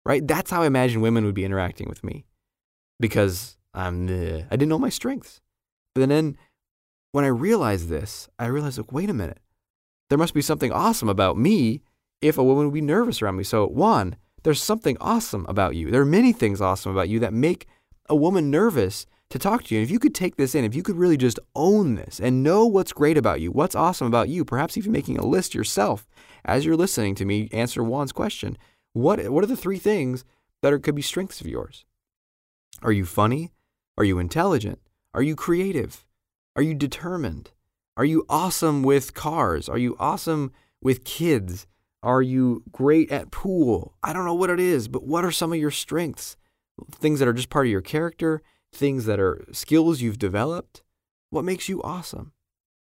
right? 0.05 0.27
That's 0.27 0.51
how 0.51 0.63
I 0.63 0.67
imagine 0.67 1.01
women 1.01 1.25
would 1.25 1.35
be 1.35 1.45
interacting 1.45 1.89
with 1.89 2.05
me 2.05 2.27
because 3.01 3.57
I'm, 3.73 4.09
uh, 4.09 4.43
I 4.51 4.57
didn't 4.57 4.69
know 4.69 4.79
my 4.79 4.91
strengths. 4.91 5.41
But 5.95 6.09
then 6.11 6.37
when 7.13 7.25
I 7.25 7.29
realized 7.29 7.89
this, 7.89 8.29
I 8.39 8.47
realized, 8.47 8.77
like, 8.77 8.93
wait 8.93 9.09
a 9.09 9.15
minute. 9.15 9.39
There 10.09 10.19
must 10.19 10.35
be 10.35 10.43
something 10.43 10.73
awesome 10.73 11.09
about 11.09 11.37
me 11.37 11.83
if 12.21 12.39
a 12.39 12.45
woman 12.45 12.67
would 12.67 12.75
be 12.75 12.81
nervous 12.81 13.21
around 13.21 13.37
me. 13.37 13.45
So, 13.45 13.67
Juan, 13.67 14.17
there's 14.43 14.63
something 14.63 14.97
awesome 15.01 15.45
about 15.49 15.75
you. 15.75 15.91
There 15.91 16.01
are 16.01 16.07
many 16.07 16.33
things 16.33 16.61
awesome 16.61 16.93
about 16.93 17.09
you 17.09 17.19
that 17.21 17.33
make 17.33 17.67
a 18.09 18.17
woman 18.17 18.51
nervous 18.51 19.07
to 19.31 19.39
talk 19.39 19.65
to 19.65 19.75
you. 19.75 19.81
And 19.81 19.87
if 19.87 19.91
you 19.91 19.99
could 19.99 20.15
take 20.15 20.37
this 20.37 20.55
in, 20.55 20.65
if 20.65 20.75
you 20.75 20.83
could 20.83 20.97
really 20.97 21.17
just 21.17 21.39
own 21.55 21.97
this 21.97 22.19
and 22.19 22.43
know 22.43 22.65
what's 22.67 22.93
great 22.93 23.19
about 23.19 23.41
you, 23.41 23.51
what's 23.51 23.75
awesome 23.75 24.07
about 24.07 24.29
you, 24.29 24.45
perhaps 24.45 24.77
even 24.77 24.93
making 24.93 25.19
a 25.19 25.27
list 25.27 25.55
yourself 25.55 26.09
as 26.45 26.65
you're 26.65 26.77
listening 26.77 27.15
to 27.17 27.25
me 27.25 27.49
answer 27.53 27.83
Juan's 27.83 28.13
question, 28.13 28.57
what, 28.95 29.29
what 29.29 29.45
are 29.45 29.49
the 29.49 29.57
three 29.57 29.79
things 29.79 30.25
that 30.63 30.73
are, 30.73 30.79
could 30.79 30.95
be 30.95 31.03
strengths 31.03 31.41
of 31.41 31.47
yours? 31.47 31.85
Are 32.83 32.93
you 32.93 33.05
funny? 33.05 33.53
Are 33.99 34.05
you 34.05 34.19
intelligent? 34.19 34.81
Are 35.13 35.23
you 35.23 35.37
creative? 35.37 36.07
Are 36.57 36.63
you 36.63 36.75
determined? 36.75 37.51
Are 37.99 38.05
you 38.05 38.25
awesome 38.29 38.85
with 38.85 39.13
cars? 39.13 39.69
Are 39.69 39.77
you 39.77 39.97
awesome 39.99 40.53
with 40.81 41.03
kids? 41.03 41.67
Are 42.01 42.23
you 42.23 42.63
great 42.71 43.11
at 43.11 43.33
pool? 43.33 43.97
I 44.05 44.13
don't 44.13 44.25
know 44.25 44.35
what 44.35 44.51
it 44.51 44.61
is, 44.61 44.87
but 44.87 45.03
what 45.03 45.25
are 45.25 45.33
some 45.33 45.53
of 45.53 45.59
your 45.59 45.73
strengths? 45.73 46.37
Things 46.93 47.19
that 47.19 47.27
are 47.27 47.33
just 47.33 47.51
part 47.51 47.67
of 47.67 47.73
your 47.73 47.81
character, 47.81 48.41
things 48.73 49.07
that 49.07 49.19
are 49.19 49.45
skills 49.51 50.01
you've 50.01 50.21
developed. 50.21 50.85
What 51.31 51.45
makes 51.45 51.69
you 51.69 51.83
awesome? 51.83 52.31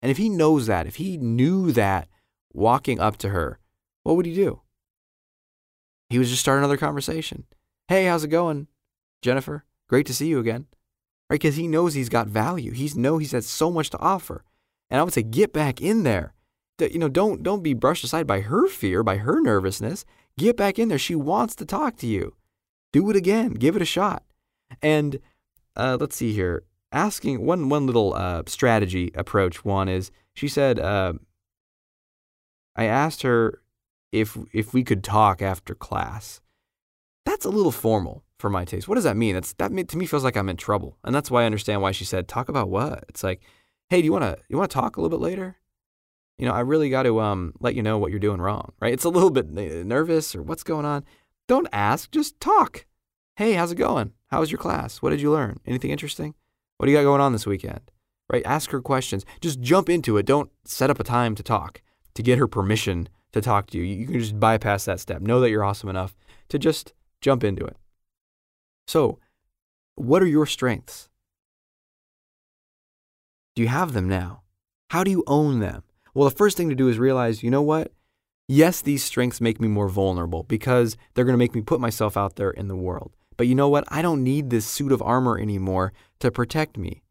And 0.03 0.11
if 0.11 0.19
he 0.19 0.29
knows 0.29 0.67
that, 0.67 0.87
if 0.87 0.97
he 0.97 1.17
knew 1.17 1.73
that 1.73 2.09
walking 2.53 3.01
up 3.01 3.17
to 3.19 3.31
her, 3.31 3.59
what 4.03 4.15
would 4.15 4.27
he 4.27 4.35
do? 4.35 4.61
He 6.11 6.19
would 6.19 6.27
just 6.27 6.43
start 6.43 6.59
another 6.59 6.77
conversation. 6.77 7.47
Hey, 7.89 8.05
how's 8.05 8.25
it 8.25 8.29
going, 8.29 8.69
Jennifer? 9.23 9.65
Great 9.89 10.05
to 10.05 10.15
see 10.15 10.27
you 10.27 10.39
again. 10.39 10.67
Right? 11.31 11.41
Because 11.41 11.57
he 11.57 11.67
knows 11.67 11.95
he's 11.95 12.11
got 12.11 12.27
value. 12.27 12.73
He's 12.73 12.95
know 12.95 13.17
he's 13.17 13.33
had 13.33 13.45
so 13.45 13.71
much 13.71 13.89
to 13.89 13.99
offer. 14.01 14.45
And 14.91 15.01
I 15.01 15.03
would 15.03 15.13
say, 15.13 15.23
get 15.23 15.53
back 15.53 15.81
in 15.81 16.03
there 16.03 16.35
you 16.79 16.99
know, 16.99 17.09
don't 17.09 17.43
don't 17.43 17.63
be 17.63 17.75
brushed 17.75 18.05
aside 18.05 18.27
by 18.27 18.41
her 18.41 18.69
fear, 18.69 19.03
by 19.03 19.17
her 19.19 19.41
nervousness. 19.41 20.05
Get 20.39 20.57
back 20.57 20.79
in 20.79 20.89
there. 20.89 20.99
She 20.99 21.15
wants 21.15 21.55
to 21.57 21.65
talk 21.65 21.97
to 21.99 22.07
you. 22.07 22.35
Do 22.93 23.11
it 23.11 23.17
again. 23.17 23.55
Give 23.55 23.77
it 23.77 23.83
a 23.83 23.87
shot. 23.87 24.23
And 24.81 25.19
uh, 25.77 25.97
let's 26.01 26.17
see 26.17 26.33
here. 26.33 26.65
Asking 26.93 27.45
one 27.45 27.69
one 27.69 27.87
little 27.87 28.15
uh, 28.15 28.43
strategy 28.47 29.11
approach. 29.15 29.65
One 29.65 29.89
is 29.89 30.11
she 30.35 30.49
said, 30.49 30.79
uh, 30.79 31.15
I 32.77 32.85
asked 32.85 33.23
her 33.23 33.61
if 34.13 34.39
if 34.53 34.73
we 34.73 34.85
could 34.85 35.03
talk 35.03 35.43
after 35.43 35.75
class. 35.75 36.41
That's 37.27 37.45
a 37.45 37.51
little 37.51 37.73
formal 37.73 38.25
for 38.39 38.49
my 38.49 38.65
taste. 38.65 38.89
What 38.89 38.95
does 38.95 39.05
that 39.05 39.17
mean? 39.17 39.35
That's 39.35 39.53
that 39.55 39.89
to 39.89 39.99
me 39.99 40.07
feels 40.07 40.25
like 40.25 40.37
I'm 40.37 40.49
in 40.49 40.57
trouble, 40.57 40.97
and 41.05 41.15
that's 41.15 41.31
why 41.31 41.43
I 41.43 41.47
understand 41.47 41.83
why 41.83 41.91
she 41.91 42.05
said 42.05 42.29
talk 42.29 42.49
about 42.49 42.71
what. 42.71 43.05
It's 43.09 43.25
like, 43.25 43.43
hey, 43.91 44.01
do 44.01 44.05
you 44.05 44.13
want 44.13 44.25
to 44.25 44.39
you 44.49 44.57
want 44.57 44.71
to 44.71 44.75
talk 44.75 44.97
a 44.97 45.01
little 45.01 45.17
bit 45.17 45.23
later? 45.23 45.57
you 46.39 46.47
know, 46.47 46.55
I 46.55 46.61
really 46.61 46.89
got 46.89 47.03
to 47.03 47.21
um, 47.21 47.53
let 47.61 47.75
you 47.75 47.83
know 47.83 47.99
what 47.99 48.11
you're 48.11 48.21
doing 48.21 48.41
wrong, 48.41 48.73
right? 48.81 48.93
It's 48.93 49.05
a 49.05 49.09
little 49.11 49.31
bit 49.31 49.51
nervous 49.51 50.35
or 50.35 50.43
what's 50.43 50.63
going 50.63 50.87
on. 50.87 51.05
Don't 51.49 51.67
ask, 51.73 52.11
just 52.13 52.39
talk. 52.41 52.87
Hey, 53.37 53.55
how's 53.55 53.73
it 53.73 53.77
going? 53.77 54.13
How 54.29 54.41
was 54.41 54.51
your 54.51 54.59
class? 54.59 55.03
What 55.03 55.11
did 55.11 55.21
you 55.21 55.33
learn? 55.33 55.59
Anything 55.67 55.91
interesting? 55.91 56.35
What 56.77 56.87
do 56.87 56.93
you 56.93 56.99
got 56.99 57.03
going 57.03 57.21
on 57.21 57.33
this 57.33 57.47
weekend? 57.47 57.91
Right? 58.31 58.43
Ask 58.47 58.71
her 58.71 58.81
questions. 58.81 59.25
Just 59.41 59.61
jump 59.61 59.89
into 59.89 60.17
it. 60.17 60.27
Don't 60.27 60.51
set 60.65 60.91
up 60.91 61.01
a 61.01 61.05
time 61.05 61.35
to 61.35 61.43
talk, 61.43 61.83
to 62.15 62.23
get 62.23 62.39
her 62.39 62.47
permission 62.47 63.09
to 63.33 63.41
talk 63.41 63.69
to 63.69 63.79
you. 63.79 63.85
You 63.85 64.07
can 64.07 64.21
just 64.21 64.39
bypass 64.39 64.85
that 64.85 65.01
step. 65.01 65.21
Know 65.23 65.41
that 65.41 65.51
you're 65.51 65.65
awesome 65.65 65.89
enough 65.89 66.15
to 66.51 66.59
just 66.59 66.93
jump 67.21 67.43
into 67.43 67.65
it. 67.65 67.77
So, 68.87 69.19
what 69.97 70.23
are 70.23 70.27
your 70.27 70.47
strengths? 70.47 71.09
Do 73.59 73.63
you 73.63 73.69
have 73.71 73.93
them 73.93 74.09
now? 74.09 74.43
How 74.91 75.03
do 75.03 75.11
you 75.11 75.25
own 75.27 75.59
them? 75.59 75.83
Well, 76.15 76.29
the 76.29 76.37
first 76.37 76.57
thing 76.57 76.69
to 76.69 76.77
do 76.77 76.87
is 76.87 76.97
realize, 76.97 77.43
you 77.43 77.51
know 77.51 77.61
what? 77.61 77.91
Yes, 78.47 78.81
these 78.81 79.03
strengths 79.03 79.41
make 79.41 79.61
me 79.61 79.67
more 79.67 79.89
vulnerable 79.89 80.45
because 80.45 80.97
they're 81.13 81.25
going 81.25 81.35
to 81.35 81.45
make 81.45 81.57
me 81.57 81.63
put 81.63 81.81
myself 81.81 82.17
out 82.17 82.37
there 82.37 82.53
in 82.53 82.69
the 82.69 82.77
world. 82.77 83.17
But 83.37 83.49
you 83.49 83.57
know 83.57 83.69
what? 83.69 83.83
I 83.89 84.01
don't 84.01 84.23
need 84.23 84.51
this 84.51 84.65
suit 84.65 84.93
of 84.93 85.03
armor 85.03 85.37
anymore 85.41 85.93
to 86.21 86.31
protect 86.31 86.79
me. 86.79 87.03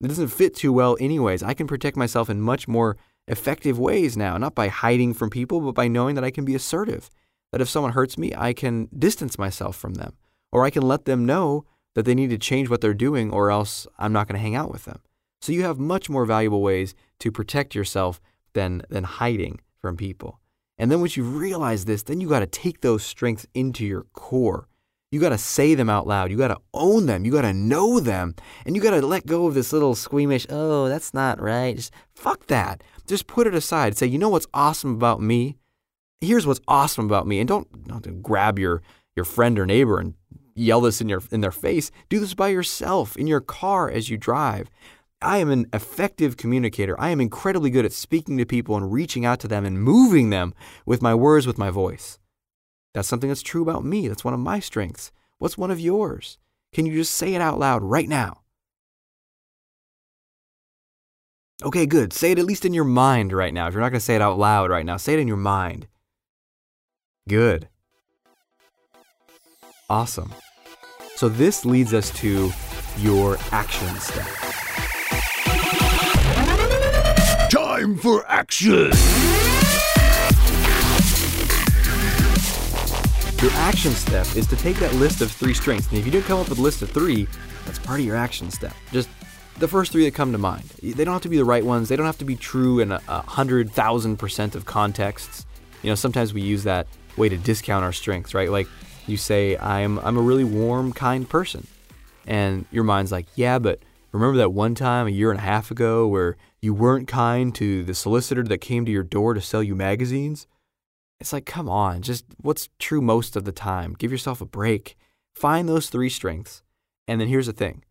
It 0.00 0.06
doesn't 0.06 0.28
fit 0.28 0.54
too 0.54 0.72
well, 0.72 0.96
anyways. 1.00 1.42
I 1.42 1.54
can 1.54 1.66
protect 1.66 1.96
myself 1.96 2.30
in 2.30 2.40
much 2.40 2.68
more 2.68 2.96
effective 3.26 3.76
ways 3.76 4.16
now, 4.16 4.38
not 4.38 4.54
by 4.54 4.68
hiding 4.68 5.12
from 5.12 5.28
people, 5.28 5.60
but 5.60 5.74
by 5.74 5.88
knowing 5.88 6.14
that 6.14 6.22
I 6.22 6.30
can 6.30 6.44
be 6.44 6.54
assertive. 6.54 7.10
That 7.50 7.60
if 7.60 7.68
someone 7.68 7.94
hurts 7.94 8.16
me, 8.16 8.32
I 8.32 8.52
can 8.52 8.88
distance 8.96 9.38
myself 9.38 9.74
from 9.74 9.94
them, 9.94 10.12
or 10.52 10.64
I 10.64 10.70
can 10.70 10.82
let 10.82 11.06
them 11.06 11.26
know 11.26 11.64
that 11.96 12.04
they 12.04 12.14
need 12.14 12.30
to 12.30 12.38
change 12.38 12.70
what 12.70 12.80
they're 12.80 12.94
doing, 12.94 13.32
or 13.32 13.50
else 13.50 13.88
I'm 13.98 14.12
not 14.12 14.28
going 14.28 14.38
to 14.38 14.40
hang 14.40 14.54
out 14.54 14.70
with 14.70 14.84
them. 14.84 15.00
So 15.40 15.52
you 15.52 15.62
have 15.62 15.78
much 15.78 16.10
more 16.10 16.24
valuable 16.24 16.62
ways 16.62 16.94
to 17.20 17.32
protect 17.32 17.74
yourself 17.74 18.20
than 18.52 18.82
than 18.88 19.04
hiding 19.04 19.60
from 19.80 19.96
people. 19.96 20.40
And 20.78 20.90
then 20.90 21.00
once 21.00 21.16
you 21.16 21.24
realize 21.24 21.84
this, 21.84 22.02
then 22.02 22.20
you 22.20 22.28
got 22.28 22.40
to 22.40 22.46
take 22.46 22.80
those 22.80 23.04
strengths 23.04 23.46
into 23.54 23.84
your 23.84 24.06
core. 24.14 24.66
You 25.12 25.20
got 25.20 25.30
to 25.30 25.38
say 25.38 25.74
them 25.74 25.90
out 25.90 26.06
loud. 26.06 26.30
You 26.30 26.38
got 26.38 26.48
to 26.48 26.60
own 26.72 27.06
them. 27.06 27.24
You 27.24 27.32
got 27.32 27.42
to 27.42 27.52
know 27.52 28.00
them. 28.00 28.34
And 28.64 28.76
you 28.76 28.82
got 28.82 28.92
to 28.92 29.04
let 29.04 29.26
go 29.26 29.46
of 29.46 29.54
this 29.54 29.72
little 29.72 29.94
squeamish, 29.94 30.46
oh, 30.48 30.88
that's 30.88 31.12
not 31.12 31.40
right. 31.40 31.76
Just 31.76 31.92
fuck 32.14 32.46
that. 32.46 32.82
Just 33.06 33.26
put 33.26 33.46
it 33.46 33.54
aside. 33.54 33.98
Say, 33.98 34.06
you 34.06 34.18
know 34.18 34.28
what's 34.28 34.46
awesome 34.54 34.94
about 34.94 35.20
me? 35.20 35.56
Here's 36.20 36.46
what's 36.46 36.60
awesome 36.68 37.06
about 37.06 37.26
me. 37.26 37.40
And 37.40 37.48
don't, 37.48 37.88
don't 37.88 38.22
grab 38.22 38.58
your, 38.58 38.82
your 39.16 39.24
friend 39.24 39.58
or 39.58 39.66
neighbor 39.66 39.98
and 39.98 40.14
yell 40.54 40.80
this 40.80 41.00
in, 41.00 41.08
your, 41.08 41.22
in 41.32 41.40
their 41.40 41.50
face. 41.50 41.90
Do 42.08 42.20
this 42.20 42.34
by 42.34 42.48
yourself 42.48 43.16
in 43.16 43.26
your 43.26 43.40
car 43.40 43.90
as 43.90 44.10
you 44.10 44.16
drive. 44.16 44.70
I 45.22 45.38
am 45.38 45.50
an 45.50 45.66
effective 45.72 46.36
communicator. 46.36 46.98
I 46.98 47.10
am 47.10 47.20
incredibly 47.20 47.70
good 47.70 47.84
at 47.84 47.92
speaking 47.92 48.38
to 48.38 48.46
people 48.46 48.76
and 48.76 48.90
reaching 48.92 49.26
out 49.26 49.40
to 49.40 49.48
them 49.48 49.66
and 49.66 49.82
moving 49.82 50.30
them 50.30 50.54
with 50.86 51.02
my 51.02 51.14
words, 51.14 51.46
with 51.46 51.58
my 51.58 51.70
voice. 51.70 52.18
That's 52.94 53.08
something 53.08 53.28
that's 53.28 53.42
true 53.42 53.62
about 53.62 53.84
me. 53.84 54.08
That's 54.08 54.24
one 54.24 54.34
of 54.34 54.40
my 54.40 54.60
strengths. 54.60 55.12
What's 55.38 55.58
one 55.58 55.70
of 55.70 55.78
yours? 55.78 56.38
Can 56.72 56.86
you 56.86 56.94
just 56.94 57.14
say 57.14 57.34
it 57.34 57.40
out 57.40 57.58
loud 57.58 57.82
right 57.82 58.08
now? 58.08 58.40
Okay, 61.62 61.84
good. 61.84 62.12
Say 62.14 62.32
it 62.32 62.38
at 62.38 62.46
least 62.46 62.64
in 62.64 62.72
your 62.72 62.84
mind 62.84 63.32
right 63.32 63.52
now. 63.52 63.66
If 63.66 63.74
you're 63.74 63.82
not 63.82 63.90
going 63.90 64.00
to 64.00 64.04
say 64.04 64.16
it 64.16 64.22
out 64.22 64.38
loud 64.38 64.70
right 64.70 64.86
now, 64.86 64.96
say 64.96 65.14
it 65.14 65.18
in 65.18 65.28
your 65.28 65.36
mind. 65.36 65.86
Good. 67.28 67.68
Awesome. 69.90 70.32
So, 71.16 71.28
this 71.28 71.66
leads 71.66 71.92
us 71.92 72.10
to 72.20 72.50
your 72.96 73.36
action 73.52 73.94
step. 73.96 74.49
Time 77.80 77.96
for 77.96 78.22
action! 78.28 78.90
Your 83.40 83.50
action 83.52 83.92
step 83.92 84.26
is 84.36 84.46
to 84.48 84.56
take 84.56 84.76
that 84.76 84.92
list 84.96 85.22
of 85.22 85.32
three 85.32 85.54
strengths. 85.54 85.88
And 85.88 85.96
if 85.96 86.04
you 86.04 86.12
didn't 86.12 86.26
come 86.26 86.40
up 86.40 86.50
with 86.50 86.58
a 86.58 86.60
list 86.60 86.82
of 86.82 86.90
three, 86.90 87.26
that's 87.64 87.78
part 87.78 87.98
of 87.98 88.04
your 88.04 88.16
action 88.16 88.50
step. 88.50 88.74
Just 88.92 89.08
the 89.58 89.66
first 89.66 89.92
three 89.92 90.04
that 90.04 90.12
come 90.12 90.30
to 90.32 90.36
mind. 90.36 90.64
They 90.82 91.04
don't 91.04 91.14
have 91.14 91.22
to 91.22 91.30
be 91.30 91.38
the 91.38 91.44
right 91.46 91.64
ones. 91.64 91.88
They 91.88 91.96
don't 91.96 92.04
have 92.04 92.18
to 92.18 92.26
be 92.26 92.36
true 92.36 92.80
in 92.80 92.92
a, 92.92 93.00
a 93.08 93.22
hundred 93.22 93.70
thousand 93.70 94.18
percent 94.18 94.54
of 94.54 94.66
contexts. 94.66 95.46
You 95.82 95.88
know, 95.88 95.94
sometimes 95.94 96.34
we 96.34 96.42
use 96.42 96.64
that 96.64 96.86
way 97.16 97.30
to 97.30 97.38
discount 97.38 97.82
our 97.82 97.94
strengths, 97.94 98.34
right? 98.34 98.50
Like 98.50 98.68
you 99.06 99.16
say, 99.16 99.56
I'm 99.56 99.98
I'm 100.00 100.18
a 100.18 100.22
really 100.22 100.44
warm, 100.44 100.92
kind 100.92 101.26
person. 101.26 101.66
And 102.26 102.66
your 102.70 102.84
mind's 102.84 103.10
like, 103.10 103.24
yeah, 103.36 103.58
but 103.58 103.80
remember 104.12 104.38
that 104.38 104.52
one 104.52 104.74
time 104.74 105.06
a 105.06 105.10
year 105.10 105.30
and 105.30 105.38
a 105.38 105.42
half 105.42 105.70
ago 105.70 106.06
where 106.06 106.36
you 106.60 106.74
weren't 106.74 107.08
kind 107.08 107.54
to 107.56 107.84
the 107.84 107.94
solicitor 107.94 108.42
that 108.42 108.58
came 108.58 108.84
to 108.84 108.92
your 108.92 109.02
door 109.02 109.34
to 109.34 109.40
sell 109.40 109.62
you 109.62 109.74
magazines? 109.74 110.46
It's 111.20 111.32
like, 111.32 111.46
come 111.46 111.68
on, 111.68 112.02
just 112.02 112.24
what's 112.38 112.68
true 112.78 113.00
most 113.00 113.36
of 113.36 113.44
the 113.44 113.52
time? 113.52 113.94
Give 113.98 114.10
yourself 114.10 114.40
a 114.40 114.46
break. 114.46 114.96
Find 115.34 115.68
those 115.68 115.90
three 115.90 116.08
strengths. 116.08 116.62
And 117.06 117.20
then 117.20 117.28
here's 117.28 117.46
the 117.46 117.52
thing 117.52 117.84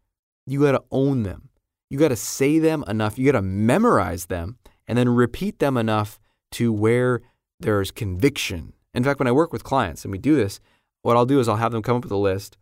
you 0.45 0.62
got 0.62 0.71
to 0.71 0.84
own 0.91 1.23
them. 1.23 1.49
You 1.89 1.99
got 1.99 2.10
to 2.10 2.15
say 2.15 2.60
them 2.60 2.84
enough. 2.88 3.17
You 3.17 3.32
got 3.32 3.38
to 3.38 3.41
memorize 3.43 4.25
them 4.25 4.58
and 4.88 4.97
then 4.97 5.10
repeat 5.10 5.60
them 5.60 5.77
enough 5.77 6.19
to 6.51 6.73
where 6.73 7.21
there's 7.60 7.91
conviction. 7.91 8.73
In 8.93 9.03
fact, 9.03 9.19
when 9.19 9.27
I 9.27 9.32
work 9.32 9.53
with 9.53 9.63
clients 9.63 10.03
and 10.03 10.12
we 10.12 10.17
do 10.17 10.36
this, 10.36 10.60
what 11.01 11.15
I'll 11.15 11.25
do 11.25 11.39
is 11.39 11.47
I'll 11.47 11.58
have 11.58 11.71
them 11.71 11.84
come 11.84 11.97
up 11.97 12.03
with 12.03 12.12
a 12.12 12.17
list 12.17 12.58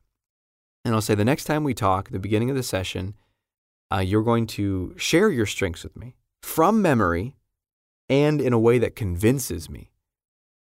and 0.83 0.93
I'll 0.95 1.01
say, 1.01 1.15
the 1.15 1.25
next 1.25 1.45
time 1.45 1.63
we 1.63 1.73
talk, 1.73 2.09
the 2.09 2.19
beginning 2.19 2.49
of 2.49 2.55
the 2.55 2.63
session, 2.63 3.13
uh, 3.91 3.99
you're 3.99 4.23
going 4.23 4.47
to 4.47 4.93
share 4.97 5.29
your 5.29 5.45
strengths 5.45 5.83
with 5.83 5.95
me 5.95 6.15
from 6.41 6.81
memory 6.81 7.35
and 8.09 8.41
in 8.41 8.53
a 8.53 8.59
way 8.59 8.77
that 8.79 8.95
convinces 8.95 9.69
me. 9.69 9.91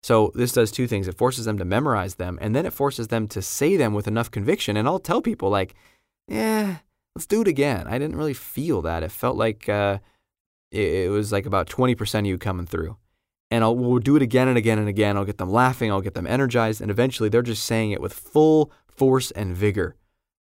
So 0.02 0.32
this 0.34 0.52
does 0.52 0.72
two 0.72 0.88
things. 0.88 1.06
It 1.06 1.16
forces 1.16 1.44
them 1.44 1.58
to 1.58 1.64
memorize 1.64 2.16
them, 2.16 2.38
and 2.40 2.56
then 2.56 2.66
it 2.66 2.72
forces 2.72 3.08
them 3.08 3.28
to 3.28 3.40
say 3.40 3.76
them 3.76 3.94
with 3.94 4.08
enough 4.08 4.30
conviction. 4.30 4.76
And 4.76 4.88
I'll 4.88 4.98
tell 4.98 5.22
people 5.22 5.48
like, 5.48 5.74
"Yeah, 6.26 6.78
let's 7.14 7.26
do 7.26 7.40
it 7.40 7.48
again." 7.48 7.86
I 7.86 7.98
didn't 7.98 8.16
really 8.16 8.34
feel 8.34 8.82
that. 8.82 9.04
It 9.04 9.12
felt 9.12 9.36
like 9.36 9.68
uh, 9.68 9.98
it, 10.72 11.06
it, 11.06 11.10
was 11.10 11.30
like 11.30 11.46
about 11.46 11.68
twenty 11.68 11.94
percent 11.94 12.26
of 12.26 12.30
you 12.30 12.38
coming 12.38 12.66
through. 12.66 12.96
And 13.50 13.62
I'll 13.62 13.76
we'll 13.76 14.00
do 14.00 14.16
it 14.16 14.22
again 14.22 14.48
and 14.48 14.58
again 14.58 14.78
and 14.78 14.88
again. 14.88 15.16
I'll 15.16 15.24
get 15.24 15.38
them 15.38 15.50
laughing. 15.50 15.92
I'll 15.92 16.00
get 16.00 16.14
them 16.14 16.26
energized, 16.26 16.80
and 16.80 16.90
eventually 16.90 17.28
they're 17.28 17.42
just 17.42 17.64
saying 17.64 17.92
it 17.92 18.00
with 18.00 18.12
full 18.12 18.72
force 18.88 19.30
and 19.30 19.56
vigor. 19.56 19.94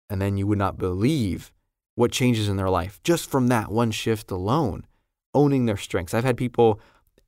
And 0.09 0.21
then 0.21 0.37
you 0.37 0.47
would 0.47 0.57
not 0.57 0.77
believe 0.77 1.51
what 1.95 2.11
changes 2.11 2.49
in 2.49 2.57
their 2.57 2.69
life 2.69 2.99
just 3.03 3.29
from 3.29 3.47
that 3.47 3.71
one 3.71 3.91
shift 3.91 4.31
alone, 4.31 4.85
owning 5.33 5.65
their 5.65 5.77
strengths. 5.77 6.13
I've 6.13 6.23
had 6.23 6.37
people 6.37 6.79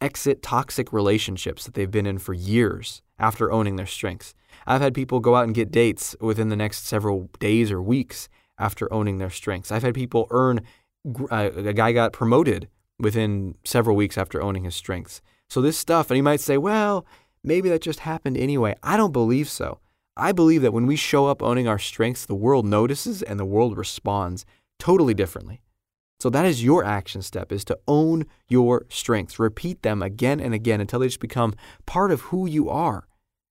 exit 0.02 0.42
toxic 0.42 0.92
relationships 0.92 1.66
that 1.66 1.74
they've 1.74 1.90
been 1.90 2.06
in 2.06 2.18
for 2.18 2.34
years 2.34 3.02
after 3.18 3.52
owning 3.52 3.76
their 3.76 3.86
strengths. 3.86 4.34
I've 4.68 4.82
had 4.82 4.94
people 4.94 5.20
go 5.20 5.36
out 5.36 5.46
and 5.46 5.56
get 5.56 5.72
dates 5.72 6.16
within 6.20 6.50
the 6.50 6.56
next 6.56 6.86
several 6.86 7.30
days 7.40 7.72
or 7.72 7.82
weeks 7.82 8.30
after 8.58 8.92
owning 8.92 9.18
their 9.18 9.30
strengths. 9.30 9.72
I've 9.72 9.84
had 9.84 9.94
people 9.94 10.28
earn, 10.32 10.62
uh, 11.32 11.52
a 11.56 11.74
guy 11.74 11.92
got 11.92 12.14
promoted 12.14 12.68
within 13.00 13.56
several 13.64 13.96
weeks 13.96 14.18
after 14.18 14.42
owning 14.42 14.64
his 14.64 14.76
strengths. 14.76 15.22
So, 15.50 15.62
this 15.62 15.78
stuff, 15.78 16.10
and 16.10 16.18
you 16.18 16.24
might 16.24 16.40
say, 16.40 16.58
well, 16.58 17.06
maybe 17.44 17.70
that 17.70 17.82
just 17.82 18.00
happened 18.00 18.38
anyway. 18.38 18.76
I 18.82 18.98
don't 18.98 19.12
believe 19.12 19.50
so. 19.50 19.80
I 20.18 20.32
believe 20.32 20.62
that 20.62 20.74
when 20.74 20.86
we 20.86 20.96
show 20.96 21.28
up 21.28 21.42
owning 21.42 21.68
our 21.68 21.80
strengths, 21.80 22.26
the 22.26 22.36
world 22.36 22.66
notices 22.66 23.22
and 23.22 23.40
the 23.40 23.46
world 23.46 23.78
responds 23.78 24.46
totally 24.80 25.14
differently. 25.14 25.62
So 26.20 26.30
that 26.30 26.46
is 26.46 26.64
your 26.64 26.84
action 26.84 27.22
step 27.22 27.52
is 27.52 27.66
to 27.66 27.78
own 27.88 28.26
your 28.48 28.86
strengths. 28.90 29.38
Repeat 29.38 29.82
them 29.82 30.02
again 30.02 30.40
and 30.40 30.54
again 30.54 30.80
until 30.80 31.00
they 31.00 31.08
just 31.08 31.20
become 31.20 31.54
part 31.86 32.12
of 32.12 32.22
who 32.22 32.48
you 32.48 32.70
are. 32.70 33.08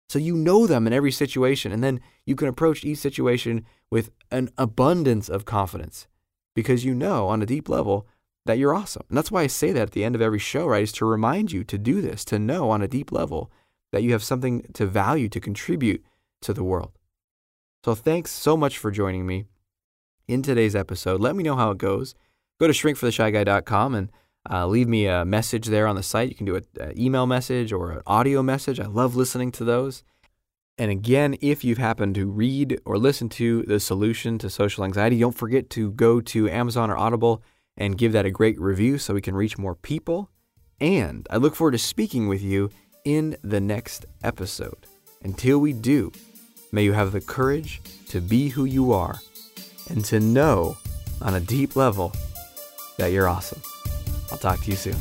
So 0.09 0.19
you 0.19 0.35
know 0.37 0.67
them 0.67 0.87
in 0.87 0.93
every 0.93 1.13
situation 1.13 1.73
and 1.73 1.85
then 1.85 2.01
you 2.25 2.35
can 2.37 2.49
approach 2.49 2.85
each 2.85 2.99
situation 2.99 3.67
with 3.91 4.11
an 4.31 4.49
abundance 4.57 5.29
of 5.29 5.45
confidence 5.45 6.07
because 6.55 6.85
you 6.85 6.95
know 6.95 7.29
on 7.29 7.43
a 7.43 7.47
deep 7.47 7.69
level 7.69 8.07
that 8.47 8.59
you're 8.59 8.75
awesome. 8.75 9.05
And 9.09 9.19
that's 9.19 9.31
why 9.31 9.43
I 9.43 9.47
say 9.47 9.73
that 9.73 9.83
at 9.83 9.91
the 9.93 10.05
end 10.05 10.15
of 10.15 10.23
every 10.23 10.39
show, 10.39 10.67
right? 10.67 10.83
Is 10.83 10.93
to 10.93 11.05
remind 11.05 11.53
you 11.53 11.65
to 11.65 11.79
do 11.79 12.01
this, 12.01 12.25
to 12.27 12.39
know 12.39 12.71
on 12.71 12.83
a 12.83 12.89
deep 12.89 13.13
level 13.13 13.51
that 13.93 14.03
you 14.03 14.13
have 14.13 14.23
something 14.23 14.63
to 14.75 14.87
value, 14.87 15.29
to 15.29 15.41
contribute 15.41 16.05
to 16.45 16.53
the 16.53 16.65
world. 16.65 16.93
So 17.85 17.95
thanks 17.95 18.31
so 18.31 18.57
much 18.57 18.79
for 18.79 18.91
joining 18.91 19.27
me 19.27 19.45
in 20.27 20.43
today's 20.43 20.75
episode. 20.75 21.21
Let 21.21 21.37
me 21.37 21.43
know 21.43 21.57
how 21.57 21.71
it 21.71 21.79
goes. 21.79 22.15
Go 22.59 22.67
to 22.67 22.73
shrinkfortheshyguy.com 22.73 23.95
and 23.95 24.11
uh, 24.51 24.67
leave 24.67 24.89
me 24.89 25.07
a 25.07 25.25
message 25.25 25.67
there 25.67 25.87
on 25.87 25.97
the 25.97 26.03
site. 26.03 26.29
You 26.29 26.35
can 26.35 26.47
do 26.47 26.57
an 26.57 26.99
email 26.99 27.27
message 27.27 27.73
or 27.73 27.91
an 27.91 28.03
audio 28.07 28.43
message. 28.43 28.81
I 28.81 28.87
love 28.87 29.17
listening 29.17 29.53
to 29.53 29.65
those. 29.65 30.03
And 30.77 30.91
again, 30.91 31.37
if 31.41 31.65
you've 31.65 31.79
happened 31.79 32.15
to 32.17 32.27
read 32.27 32.81
or 32.85 32.99
listen 32.99 33.29
to 33.31 33.63
the 33.63 33.79
solution 33.79 34.39
to 34.39 34.51
social 34.51 34.85
anxiety, 34.85 35.19
don't 35.19 35.33
forget 35.33 35.71
to 35.71 35.93
go 35.93 36.21
to 36.21 36.51
Amazon 36.51 36.91
or 36.91 36.97
Audible 36.97 37.43
and 37.77 37.99
give 37.99 38.13
that 38.13 38.27
a 38.27 38.31
great 38.31 38.61
review 38.61 38.99
so 38.99 39.15
we 39.15 39.21
can 39.21 39.37
reach 39.37 39.57
more 39.57 39.75
people. 39.75 40.31
And 40.81 41.27
I 41.31 41.37
look 41.37 41.55
forward 41.55 41.73
to 41.73 41.79
speaking 41.79 42.29
with 42.29 42.43
you 42.43 42.71
in 43.05 43.37
the 43.43 43.61
next 43.61 44.05
episode. 44.23 44.87
Until 45.23 45.59
we 45.59 45.73
do, 45.73 46.13
may 46.75 46.83
you 46.83 46.93
have 46.93 47.13
the 47.13 47.21
courage 47.21 47.81
to 48.09 48.21
be 48.21 48.49
who 48.49 48.65
you 48.65 48.93
are 48.93 49.21
and 49.91 50.05
to 50.05 50.19
know 50.19 50.77
on 51.23 51.37
a 51.37 51.41
deep 51.41 51.77
level 51.77 52.13
that 52.99 53.13
you're 53.13 53.29
awesome. 53.29 53.63
I'll 54.33 54.39
talk 54.39 54.61
to 54.63 54.71
you 54.71 54.77
soon. 54.77 54.97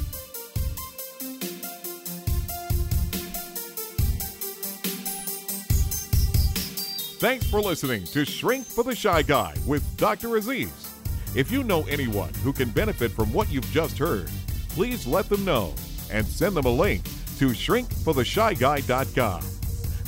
Thanks 7.20 7.50
for 7.50 7.60
listening 7.60 8.04
to 8.06 8.24
Shrink 8.24 8.68
for 8.68 8.84
the 8.84 8.94
Shy 8.94 9.24
Guy 9.24 9.56
with 9.66 9.98
Dr. 9.98 10.36
Aziz. 10.36 10.92
If 11.36 11.52
you 11.52 11.64
know 11.64 11.82
anyone 11.84 12.32
who 12.44 12.54
can 12.54 12.70
benefit 12.70 13.12
from 13.12 13.34
what 13.34 13.52
you've 13.52 13.72
just 13.72 13.98
heard, 13.98 14.30
please 14.70 15.08
let 15.08 15.28
them 15.28 15.44
know 15.44 15.74
and 16.12 16.28
send 16.28 16.56
them 16.56 16.66
a 16.66 16.70
link 16.70 17.04
to 17.40 17.48
shrinkfortheshyguy.com. 17.48 19.53